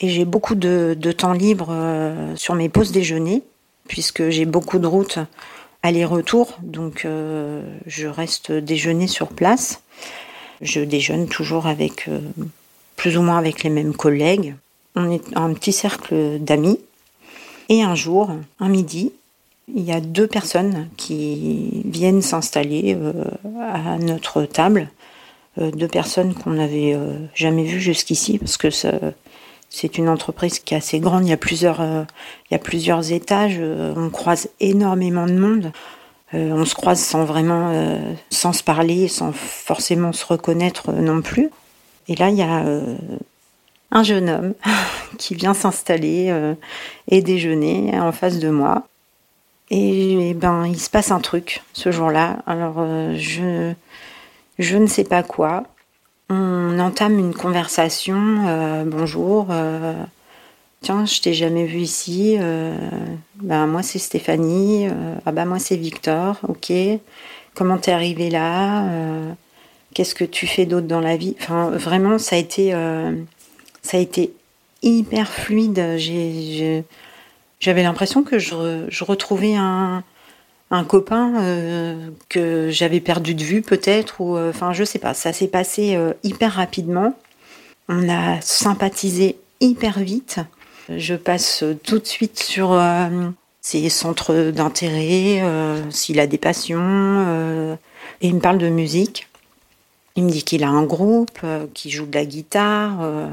[0.00, 3.44] et j'ai beaucoup de, temps libre euh, sur mes pauses déjeuner
[3.86, 5.20] puisque j'ai beaucoup de routes
[5.84, 6.58] aller-retour.
[6.64, 7.06] Donc
[7.86, 9.82] je reste déjeuner sur place.
[10.60, 12.08] Je déjeune toujours avec
[12.96, 14.56] plus ou moins avec les mêmes collègues.
[14.96, 16.80] On est un petit cercle d'amis.
[17.68, 19.12] Et un jour, un midi,
[19.68, 23.24] il y a deux personnes qui viennent s'installer euh,
[23.60, 24.88] à notre table,
[25.58, 28.68] euh, deux personnes qu'on n'avait euh, jamais vues jusqu'ici parce que
[29.70, 33.10] c'est une entreprise qui est assez grande, il y a plusieurs, il y a plusieurs
[33.10, 35.72] étages, on croise énormément de monde.
[36.32, 37.72] on se croise sans vraiment,
[38.30, 41.50] sans se parler, sans forcément se reconnaître non plus.
[42.06, 42.64] Et là, il y a
[43.90, 44.54] un jeune homme
[45.18, 46.32] qui vient s'installer
[47.08, 48.86] et déjeuner en face de moi.
[49.70, 52.38] Et, ben, il se passe un truc ce jour-là.
[52.46, 53.72] Alors, euh, je,
[54.58, 55.64] je ne sais pas quoi.
[56.30, 58.46] On entame une conversation.
[58.46, 59.48] euh, bonjour.
[59.50, 59.94] euh,
[60.82, 62.36] tiens, je t'ai jamais vu ici.
[63.40, 64.86] ben, moi, c'est Stéphanie.
[65.24, 66.38] ah ben, moi, c'est Victor.
[66.48, 66.72] Ok.
[67.54, 68.84] Comment t'es arrivé là
[69.94, 71.36] Qu'est-ce que tu fais d'autre dans la vie?
[71.40, 72.72] Enfin, vraiment, ça a été,
[73.82, 74.32] ça a été
[74.82, 75.94] hyper fluide.
[75.96, 76.84] J'ai-
[77.64, 80.04] j'avais l'impression que je, re- je retrouvais un,
[80.86, 85.14] copain euh, que j'avais perdu de vue peut-être ou euh, enfin je sais pas.
[85.14, 87.16] Ça s'est passé euh, hyper rapidement.
[87.88, 90.40] On a sympathisé hyper vite.
[90.90, 92.78] Je passe tout de suite sur
[93.62, 95.42] ses centres d'intérêt
[95.88, 97.78] s'il a des passions
[98.20, 99.28] et il me parle de musique
[100.16, 102.98] il me dit qu'il a un groupe, euh, qu'il joue de la guitare.
[103.02, 103.28] euh.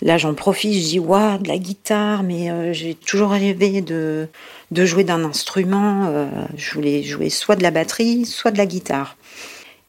[0.00, 4.28] Là, j'en profite, je dis Waouh, de la guitare, mais euh, j'ai toujours rêvé de,
[4.70, 6.06] de jouer d'un instrument.
[6.08, 9.16] euh, je voulais jouer soit de la batterie, soit de la guitare.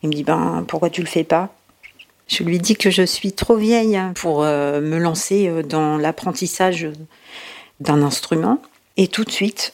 [0.02, 1.54] Il me dit Ben, pourquoi tu le fais pas?
[2.28, 6.88] Je lui dis que je suis trop vieille pour euh, me lancer dans l'apprentissage
[7.80, 8.62] d'un instrument.
[8.98, 9.74] Et tout de suite,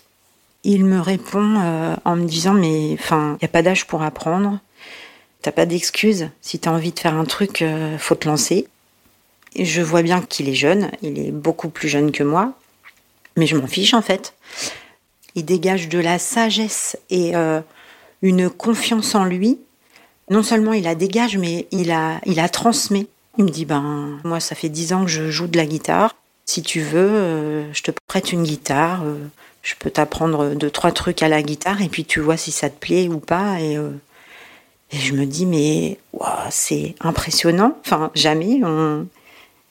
[0.63, 1.55] il me répond
[2.05, 4.59] en me disant Mais enfin, il n'y a pas d'âge pour apprendre.
[5.41, 6.29] T'as pas d'excuse.
[6.41, 8.67] Si t'as envie de faire un truc, euh, faut te lancer.
[9.55, 10.91] Et je vois bien qu'il est jeune.
[11.01, 12.53] Il est beaucoup plus jeune que moi.
[13.37, 14.33] Mais je m'en fiche, en fait.
[15.35, 17.61] Il dégage de la sagesse et euh,
[18.21, 19.59] une confiance en lui.
[20.29, 23.07] Non seulement il la dégage, mais il a, il la transmet.
[23.37, 26.15] Il me dit, ben, moi, ça fait dix ans que je joue de la guitare.
[26.45, 29.05] Si tu veux, euh, je te prête une guitare.
[29.63, 32.69] je peux t'apprendre deux, trois trucs à la guitare et puis tu vois si ça
[32.69, 33.61] te plaît ou pas.
[33.61, 33.77] Et,
[34.91, 37.77] et je me dis, mais ouah, c'est impressionnant.
[38.15, 39.07] Jamais on,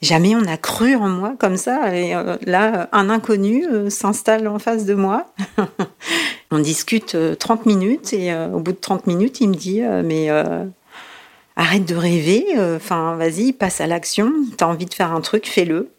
[0.01, 1.95] jamais on a cru en moi comme ça.
[1.95, 5.33] Et euh, là, un inconnu euh, s'installe en face de moi.
[6.51, 9.81] on discute euh, 30 minutes et euh, au bout de 30 minutes, il me dit,
[9.81, 10.29] mais
[11.55, 12.45] arrête de rêver.
[12.87, 14.31] vas-y, passe à l'action.
[14.55, 15.89] T'as envie de faire un truc, fais-le.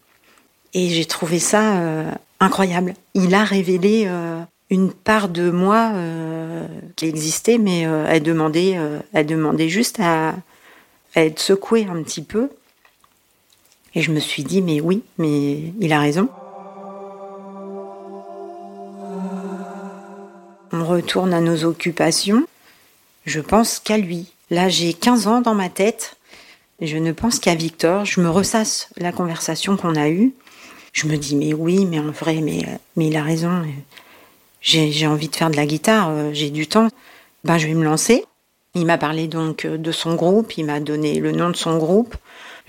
[0.73, 1.75] Et j'ai trouvé ça
[2.39, 2.95] incroyable.
[3.15, 4.09] Il a révélé
[4.71, 10.37] une part de moi euh, qui existait, mais euh, elle, demandait, euh, juste à,
[11.17, 12.49] à être secouée un petit peu.
[13.97, 16.29] Et je me suis dit, mais oui, mais il a raison.
[20.73, 22.47] On retourne à nos occupations.
[23.27, 24.33] Je pense qu'à lui.
[24.51, 26.17] Là, j'ai 15 ans dans ma tête.
[26.81, 28.05] Je ne pense qu'à Victor.
[28.05, 30.33] Je me ressasse la conversation qu'on a eue.
[30.93, 32.63] Je me dis, mais oui, mais en vrai, mais,
[32.95, 33.65] mais il a raison.
[34.61, 36.89] J'ai envie de faire de la guitare, euh, j'ai du temps.
[37.45, 38.25] Ben, je vais me lancer.
[38.75, 41.79] Il m'a parlé donc euh, de son groupe, il m'a donné le nom de son
[41.79, 42.17] groupe.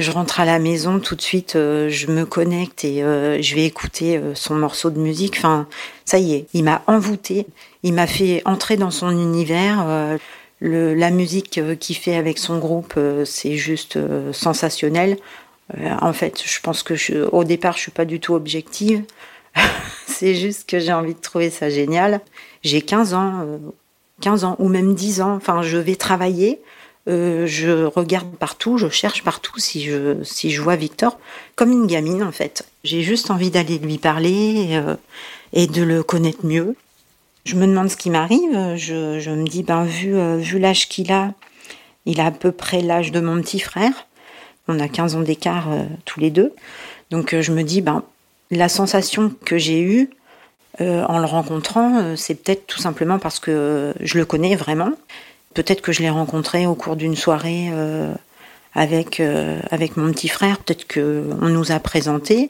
[0.01, 3.54] Je rentre à la maison tout de suite, euh, je me connecte et euh, je
[3.54, 5.36] vais écouter euh, son morceau de musique.
[5.38, 5.67] Enfin,
[6.06, 7.45] ça y est, il m'a envoûté,
[7.84, 9.86] il m'a fait entrer dans son univers.
[10.60, 13.99] le, la musique qu'il fait avec son groupe, c'est juste
[14.32, 15.17] sensationnel.
[16.01, 19.04] En fait, je pense que je, au départ, je suis pas du tout objective.
[20.21, 22.21] c'est juste que j'ai envie de trouver ça génial.
[22.62, 23.57] J'ai 15 ans, euh,
[24.21, 25.34] 15 ans ou même 10 ans.
[25.34, 26.62] Enfin, je vais travailler.
[27.10, 31.17] euh, je regarde partout, je cherche partout si je, si je vois Victor
[31.55, 32.67] comme une gamine en fait.
[32.84, 34.95] J'ai juste envie d'aller lui parler euh,
[35.53, 36.75] et de le connaître mieux.
[37.45, 38.75] Je me demande ce qui m'arrive.
[38.75, 41.34] Je, me dis, ben, vu, euh, vu l'âge qu'il a,
[42.05, 44.05] il a à peu près l'âge de mon petit frère.
[44.67, 46.53] On a 15 ans d'écart euh, tous les deux.
[47.10, 48.03] Donc euh, je me dis, ben,
[48.52, 50.10] la sensation que j'ai eue
[50.80, 54.56] euh, en le rencontrant, euh, c'est peut-être tout simplement parce que euh, je le connais
[54.56, 54.92] vraiment.
[55.54, 57.70] Peut-être que je l'ai rencontré au cours d'une soirée
[58.74, 59.22] avec,
[59.70, 60.60] avec mon petit frère.
[60.60, 62.50] Peut-être qu'on nous a présenté.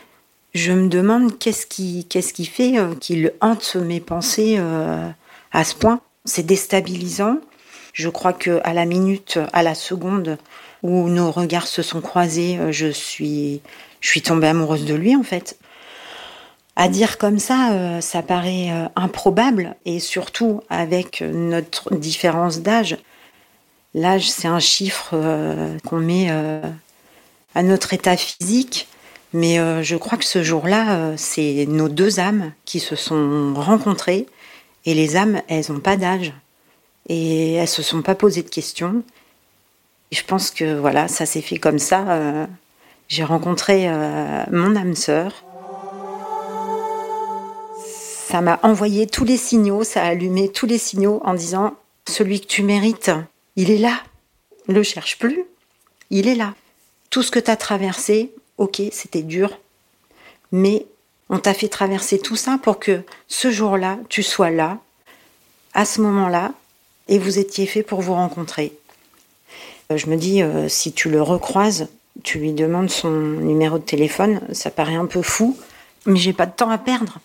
[0.54, 4.60] Je me demande qu'est-ce qui, qu'est-ce qui fait qu'il hante mes pensées
[5.52, 6.00] à ce point.
[6.26, 7.40] C'est déstabilisant.
[7.94, 10.38] Je crois que à la minute, à la seconde
[10.84, 13.62] où nos regards se sont croisés, je suis,
[14.00, 15.58] je suis tombée amoureuse de lui en fait.
[16.76, 22.98] À dire comme ça, euh, ça paraît euh, improbable et surtout avec notre différence d'âge.
[23.94, 26.62] L'âge, c'est un chiffre euh, qu'on met euh,
[27.56, 28.88] à notre état physique,
[29.34, 33.54] mais euh, je crois que ce jour-là, euh, c'est nos deux âmes qui se sont
[33.56, 34.26] rencontrées
[34.86, 36.34] et les âmes, elles n'ont pas d'âge
[37.10, 39.04] et elles se sont pas posées de questions.
[40.14, 42.10] Je pense que voilà, ça s'est fait comme ça.
[42.12, 42.46] euh,
[43.10, 45.44] J'ai rencontré euh, mon âme sœur.
[48.32, 51.76] Ça m'a envoyé tous les signaux, ça a allumé tous les signaux en disant
[52.08, 53.12] celui que tu mérites,
[53.58, 54.02] il est là.
[54.70, 55.44] Ne le cherche plus,
[56.12, 56.54] il est là.
[57.10, 59.60] Tout ce que tu as traversé, ok, c'était dur,
[60.54, 60.86] mais
[61.30, 64.78] on t'a fait traverser tout ça pour que ce jour-là, tu sois là,
[65.74, 66.54] à ce moment-là,
[67.10, 68.72] et vous étiez fait pour vous rencontrer.
[69.94, 71.90] Je me dis, si tu le recroises,
[72.24, 75.58] tu lui demandes son numéro de téléphone, ça paraît un peu fou,
[76.06, 77.20] mais j'ai pas de temps à perdre.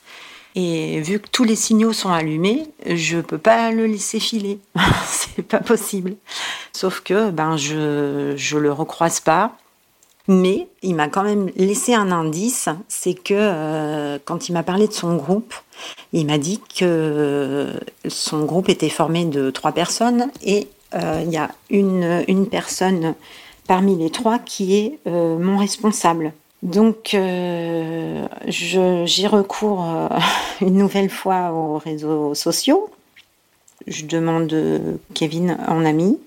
[0.59, 4.59] Et vu que tous les signaux sont allumés, je peux pas le laisser filer.
[5.07, 6.17] c'est pas possible.
[6.73, 9.53] Sauf que ben je je le recroise pas.
[10.29, 14.89] Mais il m'a quand même laissé un indice, c'est que euh, quand il m'a parlé
[14.89, 15.55] de son groupe,
[16.13, 17.73] il m'a dit que
[18.09, 23.15] son groupe était formé de trois personnes et euh, il y a une, une personne
[23.69, 26.33] parmi les trois qui est euh, mon responsable.
[26.63, 30.09] Donc euh, j'y recours euh,
[30.61, 32.89] une nouvelle fois aux réseaux sociaux.
[33.87, 34.53] Je demande
[35.15, 36.19] Kevin en ami,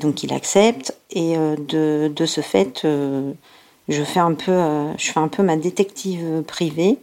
[0.00, 4.58] donc il accepte et de, de, ce fait je fais un peu
[4.98, 6.98] je fais un peu ma détective privée.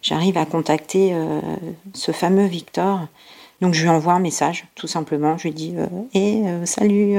[0.00, 1.14] J'arrive à contacter
[1.92, 3.00] ce fameux Victor.
[3.60, 5.36] Donc je lui envoie un message tout simplement.
[5.36, 5.74] Je lui dis
[6.14, 7.18] hé salut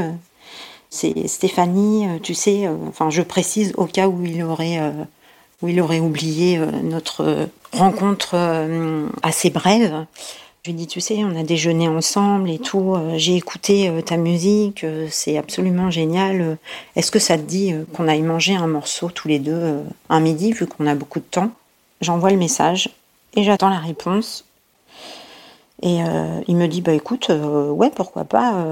[0.91, 4.91] c'est Stéphanie, euh, tu sais, euh, enfin je précise au cas où il aurait, euh,
[5.61, 8.35] où il aurait oublié notre rencontre
[9.21, 10.05] assez brève.
[10.63, 14.83] Je lui dis, tu sais, on a déjeuné ensemble et tout, j'ai écouté ta musique,
[15.11, 16.57] c'est absolument génial.
[16.95, 20.51] Est-ce que ça te dit qu'on aille manger un morceau tous les deux un midi,
[20.51, 21.51] vu qu'on a beaucoup de temps?
[22.01, 22.89] J'envoie le message
[23.35, 24.45] et j'attends la réponse.
[25.83, 25.99] Et
[26.47, 28.65] il me dit, bah écoute, ouais, pourquoi pas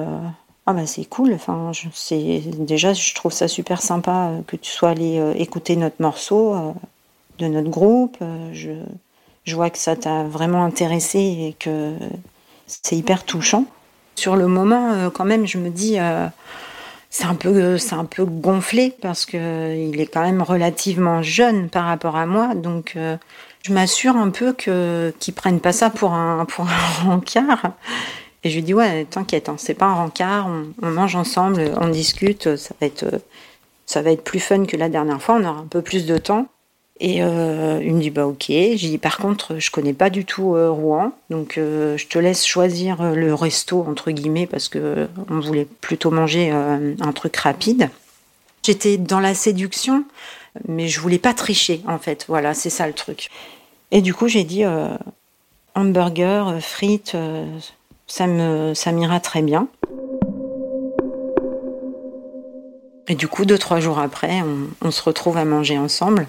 [0.70, 4.70] ah bah c'est cool, enfin, c'est déjà je trouve ça super sympa euh, que tu
[4.70, 6.72] sois allé euh, écouter notre morceau euh,
[7.40, 8.18] de notre groupe.
[8.54, 11.96] je, vois que ça t'a vraiment intéressé et que
[12.68, 13.66] c'est hyper touchant.
[14.16, 15.98] Sur le moment, quand même, je me dis
[17.10, 21.70] c'est un peu c'est un peu gonflé parce que il est quand même relativement jeune
[21.70, 22.96] par rapport à moi, donc
[23.64, 27.72] je m'assure un peu que qu'ils prennent pas ça pour un pour un rencard
[28.44, 30.50] et je lui dis ouais, t'inquiète, hein, c'est pas un rencard,
[30.82, 33.22] on, mange ensemble, on discute, ça va être
[33.86, 36.20] ça va être plus fun que la dernière fois, on aura un peu plus de
[36.20, 36.48] temps.
[37.00, 38.46] Et euh, il me dit bah ok.
[38.48, 42.20] J'ai dit par contre je connais pas du tout euh, Rouen, donc euh, je te
[42.20, 47.90] laisse choisir le resto entre guillemets parce que on voulait plutôt manger un truc rapide.
[48.64, 50.04] J'étais dans la séduction,
[50.68, 52.26] mais je voulais pas tricher en fait.
[52.28, 53.30] Voilà, c'est ça le truc.
[53.92, 54.64] Et du coup j'ai dit
[55.74, 57.16] hamburger, frites
[58.10, 59.70] ça me, ça m'ira très bien.
[63.08, 64.42] Et du coup, deux, trois jours après,
[64.84, 66.28] on, se retrouve à manger ensemble.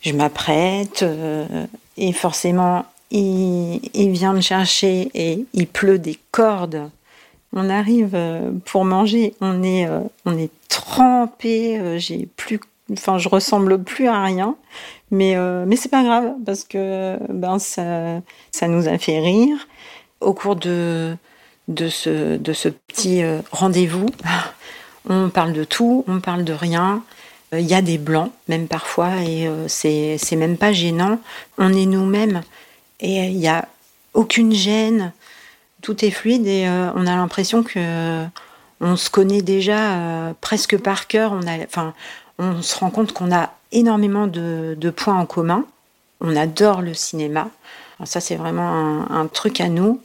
[0.00, 1.66] Je m'apprête euh,
[1.96, 6.90] et forcément, il, vient me chercher et il pleut des cordes.
[7.52, 12.58] On arrive euh, pour manger, on est, euh, on est trempé, j'ai plus,
[12.92, 14.56] enfin, je ressemble plus à rien,
[15.10, 18.20] mais, mais c'est pas grave parce que ben ça,
[18.50, 19.68] ça nous a fait rire
[20.20, 21.16] au cours de,
[21.68, 24.08] de, ce, de ce petit euh, rendez-vous.
[25.08, 27.04] On parle de tout, on parle de rien.
[27.52, 31.20] Euh, il y a des blancs, même parfois, et euh, c'est, c'est même pas gênant.
[31.58, 32.40] On est nous-mêmes
[33.00, 33.68] et il n'y a
[34.14, 35.12] aucune gêne.
[35.82, 38.24] Tout est fluide et on a l'impression que
[38.80, 41.32] on se connaît déjà presque par cœur.
[41.32, 41.92] On, a, enfin,
[42.38, 45.66] on se rend compte qu'on a énormément de, de, points en commun.
[46.22, 47.50] On adore le cinéma.
[48.04, 50.00] Ça, c'est vraiment un, truc à nous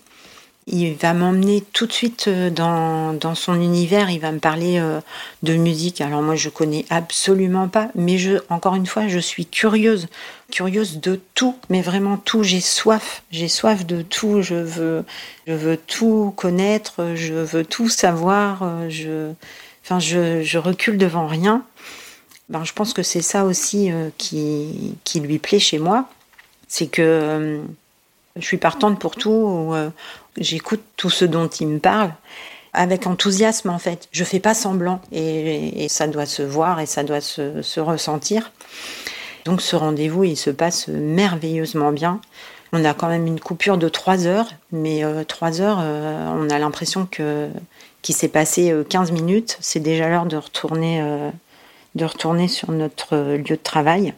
[0.72, 5.02] il va m'emmener tout de suite euh, dans, son univers, il va me parler euh,
[5.44, 6.02] de musique.
[6.02, 10.08] Alors moi je connais absolument pas, mais je, encore une fois, je suis curieuse,
[10.52, 12.44] curieuse de tout, mais vraiment tout.
[12.44, 14.42] J'ai soif, j'ai soif de tout.
[14.42, 15.06] Je veux,
[15.48, 18.64] je veux tout connaître, je veux tout savoir.
[18.64, 19.32] Euh, je,
[19.84, 21.64] enfin, je recule devant rien.
[22.50, 26.10] Ben, je pense que c'est ça aussi qui, qui lui plaît chez moi,
[26.68, 27.62] c'est que
[28.40, 29.72] je suis partante pour tout.
[29.74, 29.90] Euh,
[30.38, 32.14] j'écoute tout ce dont il me parle
[32.74, 34.08] avec enthousiasme en fait.
[34.12, 38.52] Je fais pas semblant et, ça doit se voir et ça doit se, ressentir.
[39.46, 42.22] Donc ce rendez-vous, il se passe merveilleusement bien.
[42.72, 45.24] On a quand même une coupure de trois heures, mais euh,
[45.60, 47.50] heures, euh, on a l'impression que
[48.02, 49.58] qu'il s'est passé 15 minutes.
[49.60, 51.04] C'est déjà l'heure de retourner,
[51.96, 54.14] de retourner sur notre lieu de travail.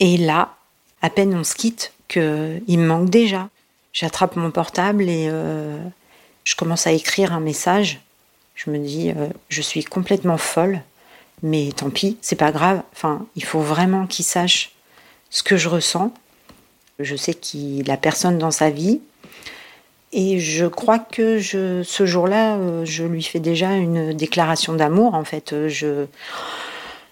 [0.00, 0.56] Et là,
[1.00, 3.48] à peine on se quitte, il me manque déjà.
[3.94, 5.78] J'attrape mon portable et euh,
[6.42, 8.00] je commence à écrire un message.
[8.56, 10.80] Je me dis, euh, je suis complètement folle,
[11.44, 12.82] mais tant pis, c'est pas grave.
[12.92, 14.72] Enfin, il faut vraiment qu'il sache
[15.30, 16.12] ce que je ressens.
[16.98, 19.00] Je sais qu'il a personne dans sa vie.
[20.12, 25.14] Et je crois que ce jour-là, euh, je lui fais déjà une déclaration d'amour.
[25.14, 26.06] En fait, je,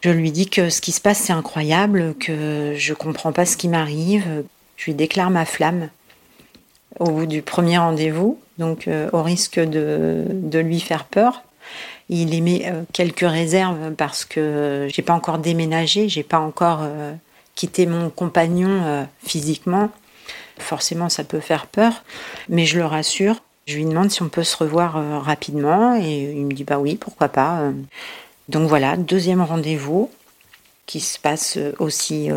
[0.01, 3.57] je lui dis que ce qui se passe, c'est incroyable, que je comprends pas ce
[3.57, 4.45] qui m'arrive,
[4.83, 5.91] je lui déclare ma flamme
[6.99, 11.43] au bout du premier rendez-vous, donc euh, au risque de, lui faire peur.
[12.09, 16.81] Il émet quelques réserves parce que j'ai pas encore déménagé, j'ai pas encore
[17.55, 19.89] quitté mon compagnon physiquement.
[20.59, 22.03] Forcément, ça peut faire peur,
[22.51, 23.37] mais je le rassure.
[23.67, 26.97] Je lui demande si on peut se revoir rapidement et il me dit bah oui,
[26.97, 27.71] pourquoi pas.
[28.51, 30.11] Donc voilà, deuxième rendez-vous
[30.85, 32.29] qui se passe aussi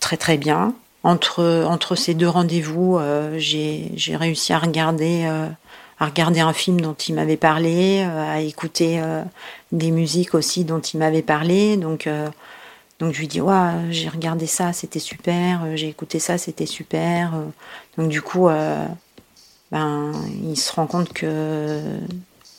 [0.00, 0.74] très très bien.
[1.04, 2.98] Entre, ces deux rendez-vous,
[3.36, 5.26] j'ai réussi à regarder
[6.00, 9.22] à regarder un film dont il m'avait parlé, euh, à écouter euh,
[9.72, 11.76] des musiques aussi dont il m'avait parlé.
[11.76, 12.28] Donc, euh,
[13.00, 17.32] je lui dis, ouais, j'ai regardé ça, c'était super, j'ai écouté ça, c'était super.
[17.96, 18.48] Donc du coup,
[19.70, 21.80] ben, il se rend compte que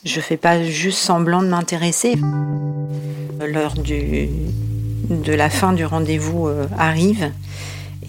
[0.06, 2.16] je fais pas juste semblant de m'intéresser.
[3.42, 7.34] L'heure de la fin du rendez-vous arrive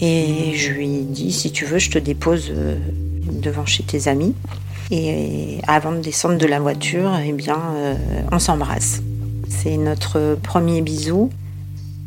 [0.01, 2.51] et je lui dis, si tu veux, je te dépose
[3.31, 4.33] devant chez tes amis.
[4.91, 7.95] Et avant de descendre de la voiture, eh bien, euh,
[8.31, 9.01] on s'embrasse.
[9.47, 11.29] C'est notre premier bisou.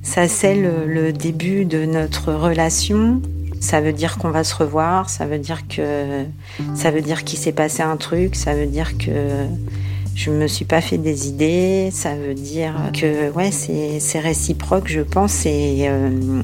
[0.03, 3.23] Ça scelle le début de notre relation.
[3.61, 5.09] Ça veut dire qu'on va se revoir.
[5.09, 6.25] Ça veut dire que
[6.75, 8.37] ça veut dire qu'il s'est passé un truc.
[8.37, 9.47] Ça veut dire que
[10.15, 11.89] je me suis pas fait des idées.
[11.91, 15.47] Ça veut dire que ouais, c'est réciproque, je pense.
[15.47, 16.43] Et euh,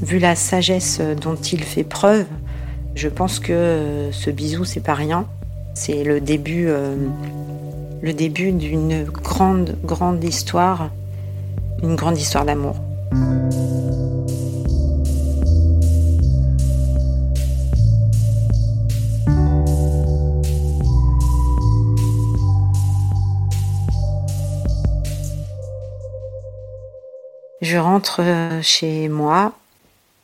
[0.00, 2.26] vu la sagesse dont il fait preuve,
[2.94, 5.26] je pense que ce bisou c'est pas rien.
[5.74, 6.96] C'est le début, euh,
[8.02, 10.90] le début d'une grande, grande histoire,
[11.82, 12.76] une grande histoire d'amour.
[27.60, 29.57] Je rentre euh, chez moi.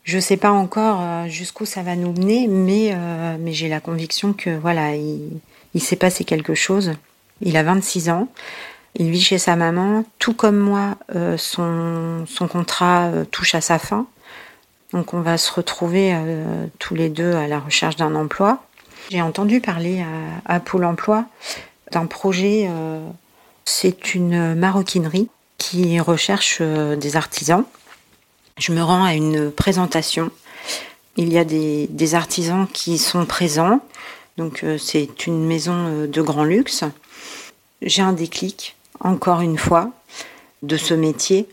[0.05, 2.97] Je ne sais pas encore euh, jusqu'où ça va nous mener, mais,
[3.41, 5.41] mais j'ai la conviction que voilà, il,
[5.75, 6.93] il s'est passé quelque chose.
[7.41, 8.29] Il a 26 ans.
[8.97, 10.05] Il vit chez sa maman.
[10.19, 14.07] Tout comme moi, euh, son, son, contrat euh, touche à sa fin.
[14.93, 18.63] Donc on va se retrouver euh, tous les deux à la recherche d'un emploi.
[19.11, 20.03] J'ai entendu parler
[20.47, 21.27] à Pôle Emploi
[21.93, 22.71] d'un projet.
[23.67, 25.29] c'est une maroquinerie
[25.59, 27.65] qui recherche des artisans.
[28.57, 30.31] Je me rends à une présentation.
[31.17, 33.81] Il y a des, artisans qui sont présents.
[34.37, 36.85] Donc euh, c'est une maison euh, de grand luxe.
[37.83, 39.91] J'ai un déclic, encore une fois,
[40.63, 41.49] de ce métier.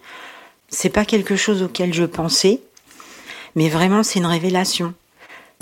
[0.70, 2.62] C'est pas quelque chose auquel je pensais,
[3.56, 4.94] mais vraiment c'est une révélation.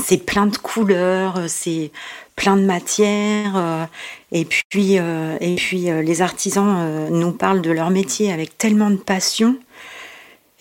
[0.03, 1.91] C'est plein de couleurs, c'est
[2.35, 3.85] plein de matières, euh,
[4.31, 9.57] et puis et puis les artisans nous parlent de leur métier avec tellement de passion.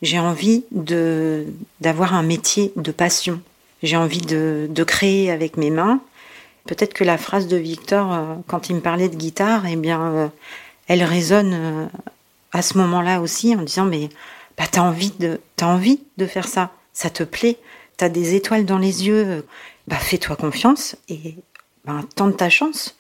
[0.03, 1.46] J'ai envie de
[1.80, 3.40] d'avoir un métier de passion.
[3.82, 6.01] J'ai envie de, de créer avec mes mains.
[6.66, 10.03] Peut-être que la phrase de Victor, euh, quand il me parlait de guitare, eh bien,
[10.12, 10.28] euh,
[10.86, 11.86] elle résonne euh,
[12.53, 14.09] à ce moment-là aussi en disant mais
[14.57, 17.59] bah, t'as envie de as envie de faire ça, ça te plaît,
[17.96, 19.46] t'as des étoiles dans les yeux,
[19.86, 21.36] bah fais-toi confiance et
[21.84, 22.96] bah, tente ta chance.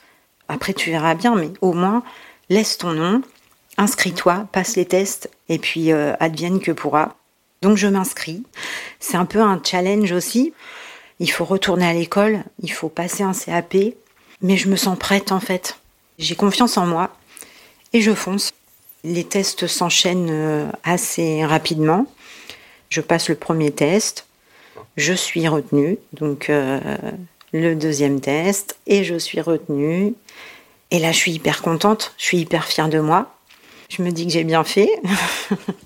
[0.48, 2.02] Après tu verras bien, mais au moins
[2.48, 3.22] laisse ton nom,
[3.78, 7.16] inscris-toi, passe les tests et puis advienne que pourra.
[7.62, 8.44] Donc je m'inscris.
[9.00, 10.52] C'est un peu un challenge aussi
[11.20, 13.76] il faut retourner à l'école, il faut passer un CAP,
[14.40, 15.78] mais je me sens prête en fait.
[16.18, 17.10] J'ai confiance en moi
[17.92, 18.52] et je fonce.
[19.04, 22.06] Les tests s'enchaînent euh, assez rapidement.
[22.88, 24.26] Je passe le premier test,
[24.96, 26.80] je suis retenue, donc euh,
[27.52, 30.14] le deuxième test, et je suis retenue.
[30.90, 33.37] Et là, je suis hyper contente, je suis hyper fière de moi.
[33.88, 34.90] Je me dis que j'ai bien fait.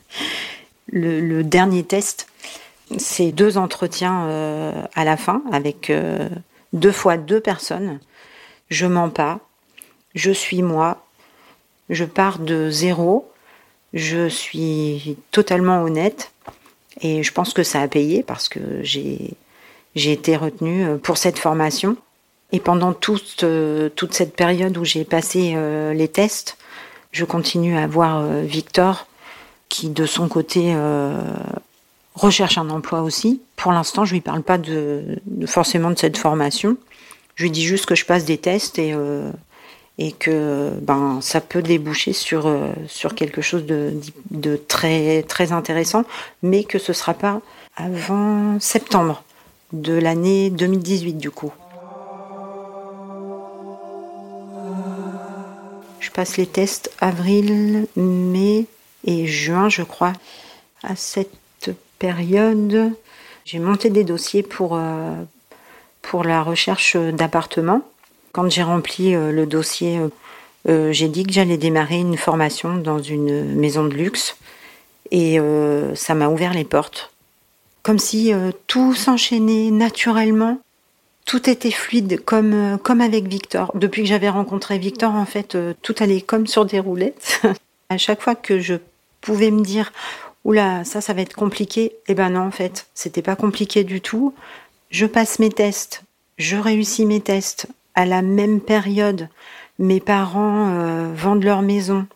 [0.93, 2.27] le dernier test,
[2.99, 6.29] c'est deux entretiens euh, à la fin avec euh,
[6.73, 8.01] deux fois deux personnes.
[8.69, 9.41] Je mens pas,
[10.15, 11.05] je suis moi,
[11.91, 13.31] je pars de zéro,
[13.93, 16.33] je suis totalement honnête
[17.01, 19.37] et je pense que ça a payé parce que j'ai
[19.95, 21.97] été retenue euh, pour cette formation.
[22.55, 23.47] Et pendant toute,
[23.97, 25.57] toute cette période où j'ai passé
[25.95, 26.59] les tests,
[27.13, 29.07] je continue à voir Victor
[29.69, 30.75] qui de son côté
[32.15, 33.41] recherche un emploi aussi.
[33.57, 36.77] Pour l'instant, je lui parle pas de, forcément de cette formation.
[37.35, 39.31] Je lui dis juste que je passe des tests et, euh,
[40.19, 43.93] que ben ça peut déboucher sur euh, sur quelque chose de,
[44.33, 46.05] de, très très intéressant,
[46.43, 47.41] mais que ce sera pas
[47.77, 49.23] avant septembre
[49.73, 51.53] de l'année 2018 du coup.
[56.13, 58.67] Passe les tests avril, mai
[59.05, 60.13] et juin, je crois.
[60.83, 62.93] À cette période,
[63.45, 65.15] j'ai monté des dossiers pour, euh,
[66.01, 67.83] pour la recherche d'appartements.
[68.33, 70.01] Quand j'ai rempli euh, le dossier
[70.69, 74.37] euh, j'ai dit que j'allais démarrer une formation dans une maison de luxe
[75.11, 75.39] et
[75.95, 77.11] ça m'a ouvert les portes.
[77.83, 78.33] Comme si
[78.67, 80.59] tout s'enchaînait naturellement
[81.25, 83.71] tout était fluide comme euh, comme avec Victor.
[83.75, 87.43] Depuis que j'avais rencontré Victor, en fait, euh, tout allait comme sur des roulettes.
[87.89, 88.75] à chaque fois que je
[89.21, 89.93] pouvais me dire
[90.45, 94.01] oula, ça ça va être compliqué, eh ben non en fait, c'était pas compliqué du
[94.01, 94.35] tout.
[94.91, 96.03] Je passe mes tests,
[96.39, 99.29] je réussis mes tests à la même période.
[99.79, 102.07] Mes parents euh, vendent leur maison.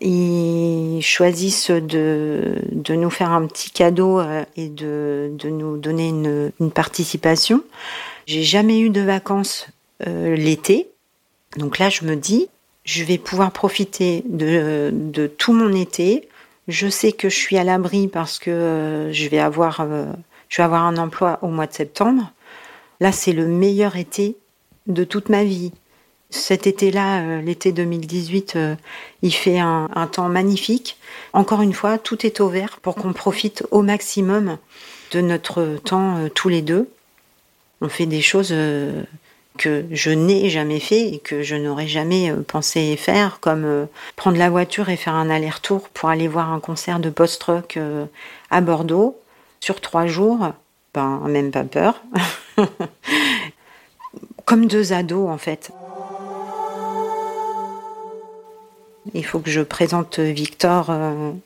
[0.00, 4.20] Ils choisissent de, de nous faire un petit cadeau
[4.56, 7.62] et de, de nous donner une, une participation.
[8.26, 9.66] J'ai jamais eu de vacances
[10.06, 10.88] euh, l'été.
[11.56, 12.48] Donc là, je me dis,
[12.84, 16.28] je vais pouvoir profiter de, tout mon été.
[16.66, 20.06] Je sais que je suis à l'abri parce que euh, je, vais avoir, euh,
[20.48, 22.32] je vais avoir un emploi au mois de septembre.
[23.00, 24.36] Là, c'est le meilleur été
[24.86, 25.72] de toute ma vie.
[26.30, 28.58] Cet été-là, l'été 2018,
[29.22, 30.96] il fait un, temps magnifique.
[31.32, 34.58] Encore une fois, tout est ouvert pour qu'on profite au maximum
[35.12, 36.88] de notre temps tous les deux
[37.80, 39.02] on fait des choses euh,
[39.58, 43.86] que je n'ai jamais fait et que je n'aurais jamais euh, pensé faire, comme euh,
[44.16, 47.78] prendre la voiture et faire un aller-retour pour aller voir un concert de post-rock
[48.50, 49.18] à Bordeaux
[49.60, 50.52] sur trois jours.
[50.92, 52.02] Ben, même pas peur.
[54.44, 55.70] comme deux ados, en fait.
[59.12, 60.90] Il faut que je présente Victor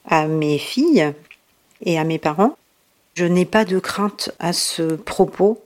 [0.07, 1.13] à mes filles
[1.85, 2.57] et à mes parents.
[3.15, 5.61] Je n'ai pas de crainte à ce propos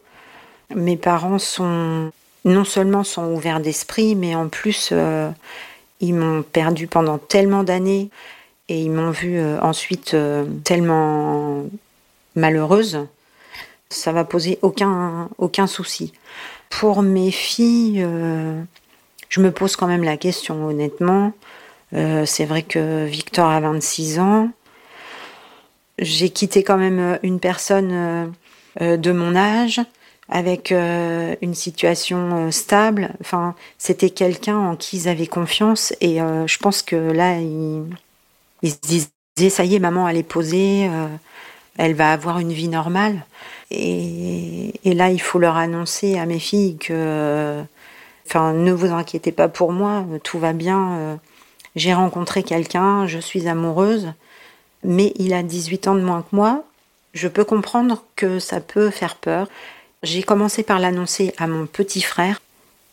[0.75, 2.11] mes parents sont
[2.45, 5.31] non seulement sont ouverts d'esprit, mais en plus euh,
[6.01, 8.11] ils m'ont perdu pendant tellement d'années
[8.69, 11.65] et ils m'ont vue euh, ensuite euh, tellement
[12.35, 13.07] malheureuse.
[13.91, 16.13] Ça va poser aucun aucun souci.
[16.71, 18.07] Pour mes filles,
[19.29, 21.35] je me pose quand même la question honnêtement.
[21.93, 24.49] c'est vrai que Victor a 26 ans.
[25.99, 28.33] J'ai quitté quand même une personne
[28.81, 29.83] de mon âge
[30.33, 33.11] avec euh, une situation euh, stable.
[33.21, 37.85] Enfin, c'était quelqu'un en qui ils avaient confiance et euh, je pense que là, ils,
[38.65, 38.77] se
[39.37, 40.89] disaient ça y est, maman, elle est posée,
[41.77, 43.27] elle va avoir une vie normale.
[43.71, 47.63] Et, et, là, il faut leur annoncer à mes filles que,
[48.27, 51.19] enfin, ne vous inquiétez pas pour moi, tout va bien.
[51.77, 54.13] J'ai rencontré quelqu'un, je suis amoureuse,
[54.85, 56.65] mais il a 18 ans de moins que moi.
[57.15, 59.49] Je peux comprendre que ça peut faire peur.
[60.03, 62.43] J'ai commencé par l'annoncer à mon petit frère,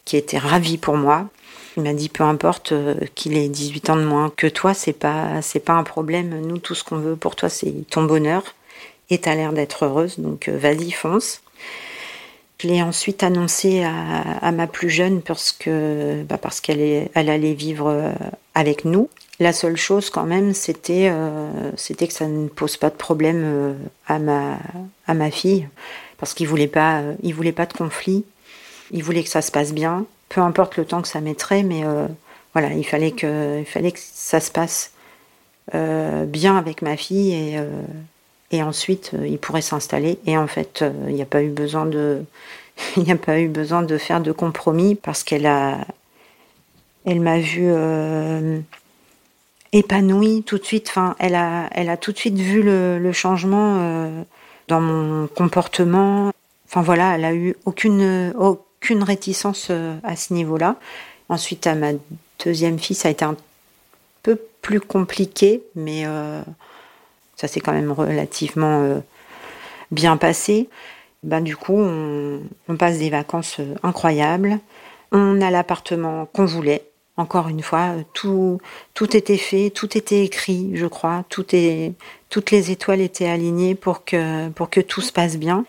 [0.05, 1.28] qui était ravi pour moi.
[1.76, 4.93] Il m'a dit peu importe euh, qu'il ait 18 ans de moins que toi, c'est
[4.93, 6.41] pas c'est pas un problème.
[6.41, 8.43] Nous tout ce qu'on veut pour toi c'est ton bonheur
[9.10, 11.41] et t'as l'air d'être heureuse donc euh, vas-y fonce.
[12.62, 17.53] Je l'ai ensuite annoncé à, ma plus jeune parce que bah parce qu'elle elle allait
[17.53, 18.12] vivre euh,
[18.53, 19.10] avec nous.
[19.39, 21.10] La seule chose quand même c'était
[21.78, 24.57] c'était que ça ne pose pas de problème à ma
[25.07, 25.70] à ma fille
[26.20, 28.26] parce qu'il voulait pas, euh, il voulait pas de conflit.
[28.91, 31.86] Il voulait que ça se passe bien, peu importe le temps que ça mettrait, mais
[31.86, 32.07] euh,
[32.53, 34.91] voilà, il fallait que, il fallait que ça se passe
[35.76, 37.59] euh, bien avec ma fille et,
[38.51, 40.17] et ensuite il pourrait s'installer.
[40.26, 42.24] Et en fait, il n'y a pas eu besoin de,
[42.97, 45.86] il n'y a pas eu besoin de faire de compromis parce qu'elle a,
[47.05, 47.72] elle m'a vu
[49.72, 50.88] épanouie tout de suite.
[50.89, 54.26] Enfin, elle a, elle a tout de suite vu le, le changement
[54.70, 56.32] dans mon comportement.
[56.67, 60.76] Enfin voilà, elle a eu aucune, aucune réticence euh, à ce niveau-là.
[61.28, 61.91] Ensuite, à ma
[62.45, 63.36] deuxième fille, ça a été un
[64.24, 66.41] peu plus compliqué, mais euh,
[67.36, 68.99] ça s'est quand même relativement euh,
[69.91, 70.70] bien passé.
[71.24, 74.59] Ben, du coup, on, on passe des vacances incroyables.
[75.11, 76.89] On a l'appartement qu'on voulait.
[77.20, 78.61] Encore une fois, tout,
[78.93, 81.26] tout était fait, tout était écrit, je crois.
[81.28, 81.91] Toutes les
[82.72, 85.65] étoiles étaient alignées pour que, tout se passe bien.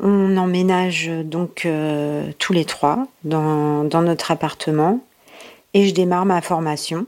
[0.00, 5.04] On emménage donc euh, tous les trois dans, notre appartement
[5.72, 7.06] et je démarre ma formation.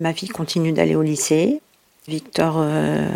[0.00, 1.62] Ma fille continue d'aller au lycée.
[2.06, 3.08] Victor euh,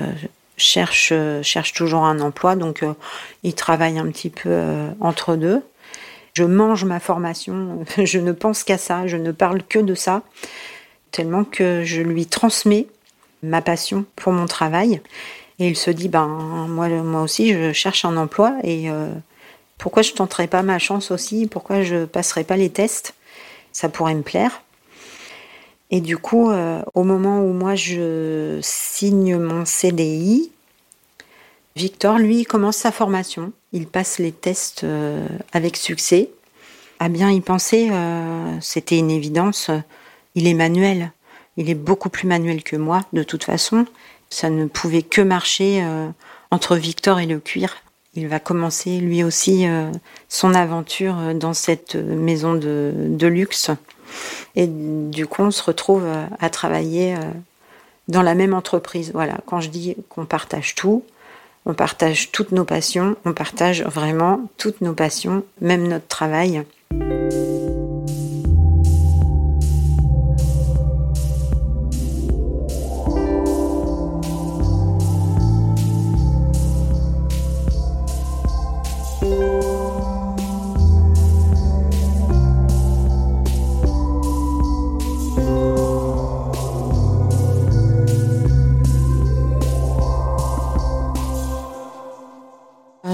[0.57, 2.95] cherche, cherche toujours un emploi, donc euh,
[3.43, 4.59] il travaille un petit peu
[5.01, 5.63] entre deux.
[6.39, 10.23] Je mange ma formation, je ne pense qu'à ça, je ne parle que de ça,
[11.11, 12.87] tellement que je lui transmets
[13.43, 15.01] ma passion pour mon travail.
[15.59, 16.29] Et il se dit, ben
[16.69, 19.09] moi, moi aussi, je cherche un emploi et euh,
[19.79, 21.49] pourquoi je tenterais pas ma chance aussi?
[21.49, 23.15] Pourquoi je passerais pas les tests?
[23.73, 24.63] Ça pourrait me plaire.
[25.91, 30.53] Et du coup, euh, au moment où moi je signe mon CDI,
[31.79, 33.53] Victor, lui, commence sa formation.
[33.73, 36.29] Il passe les tests euh, avec succès.
[36.99, 39.71] À bien y penser, euh, c'était une évidence.
[40.35, 41.13] il est manuel.
[41.57, 43.87] Il est beaucoup plus manuel que moi, de toute façon.
[44.29, 46.09] Ça ne pouvait que marcher euh,
[46.51, 47.77] entre Victor et le cuir.
[48.15, 49.65] Il va commencer lui aussi
[50.29, 53.71] son aventure dans cette maison de, de, luxe.
[54.57, 56.05] Et du coup, on se retrouve
[56.41, 57.15] à travailler
[58.09, 59.13] dans la même entreprise.
[59.15, 61.05] Voilà, quand je dis qu'on partage tout,
[61.67, 66.65] on partage toutes nos passions, on partage vraiment toutes nos passions, même notre travail.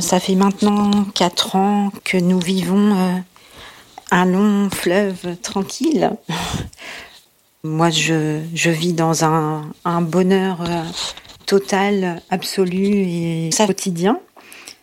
[0.00, 3.18] Ça fait maintenant quatre ans que nous vivons euh,
[4.10, 6.10] un long fleuve tranquille.
[7.64, 10.82] Moi, je, vis dans un, bonheur euh,
[11.46, 14.18] total, absolu et quotidien.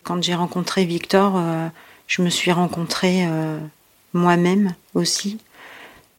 [0.03, 1.68] Quand j'ai rencontré Victor, euh,
[2.07, 3.28] je me suis rencontrée
[4.14, 5.38] moi-même aussi.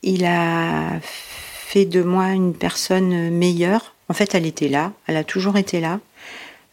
[0.03, 3.95] Il a fait de moi une personne meilleure.
[4.09, 5.99] En fait, elle était là, elle a toujours été là.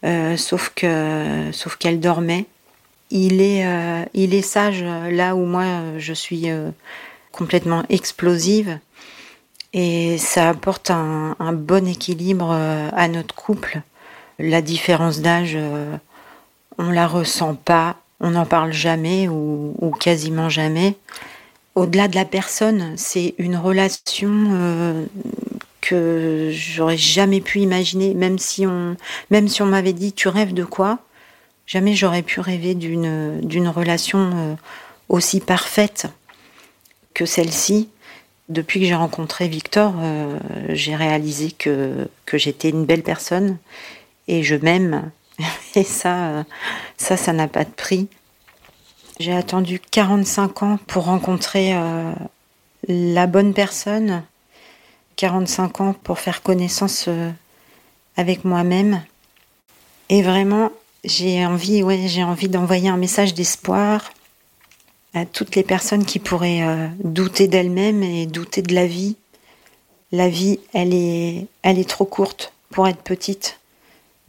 [0.06, 2.46] Euh, sauf que sauf qu'elle dormait.
[3.12, 5.66] Il est euh, il est sage là où moi
[5.98, 6.70] je suis euh,
[7.32, 8.80] complètement explosive
[9.74, 13.82] et ça apporte un, bon équilibre à notre couple.
[14.40, 15.56] La différence d'âge,
[16.80, 20.96] on la ressent pas, on n'en parle jamais ou quasiment jamais.
[21.76, 25.08] Au-delà de la personne, c'est une relation
[25.82, 28.96] que j'aurais jamais pu imaginer, même si on,
[29.30, 31.00] même si on m'avait dit tu rêves de quoi,
[31.68, 34.56] jamais j'aurais pu rêver d'une d'une relation euh,
[35.10, 36.08] aussi parfaite
[37.14, 37.90] que celle-ci.
[38.50, 40.38] Depuis que j'ai rencontré Victor, euh,
[40.70, 43.58] j'ai réalisé que que j'étais une belle personne
[44.28, 45.12] et je m'aime.
[45.76, 46.46] Et ça,
[46.98, 48.10] ça, ça n'a pas de prix.
[49.20, 52.14] J'ai attendu 45 ans pour rencontrer euh,
[52.88, 54.24] la bonne personne
[55.20, 57.30] 45 ans pour faire connaissance euh,
[58.16, 59.04] avec moi-même.
[60.08, 60.72] Et vraiment,
[61.04, 64.14] j'ai envie, ouais, j'ai envie d'envoyer un message d'espoir
[65.14, 69.18] à toutes les personnes qui pourraient euh, douter d'elles-mêmes et douter de la vie.
[70.14, 73.60] La vie, elle est, elle est trop courte pour être petite.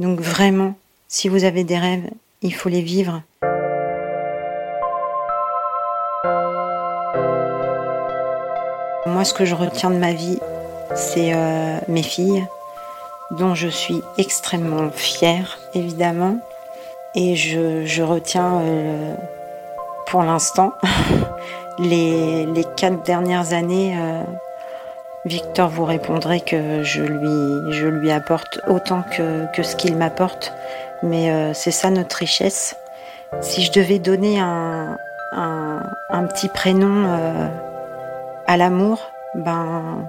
[0.01, 0.77] Donc vraiment,
[1.07, 2.11] si vous avez des rêves,
[2.43, 3.23] il faut les vivre.
[9.07, 10.39] Moi, ce que je retiens de ma vie,
[10.95, 12.47] c'est euh, mes filles,
[13.33, 16.37] dont je suis extrêmement fière, évidemment.
[17.15, 19.15] Et je, retiens euh,
[20.07, 20.73] pour l'instant
[21.79, 23.97] les, quatre dernières années.
[23.99, 24.23] Euh,
[25.27, 30.55] Victor vous répondrait que je lui, je lui apporte autant que, que ce qu'il m'apporte.
[31.03, 32.75] Mais c'est ça notre richesse.
[33.43, 34.97] Si je devais donner un,
[35.33, 37.07] un, un petit prénom
[38.47, 38.99] à l'amour,
[39.35, 40.09] ben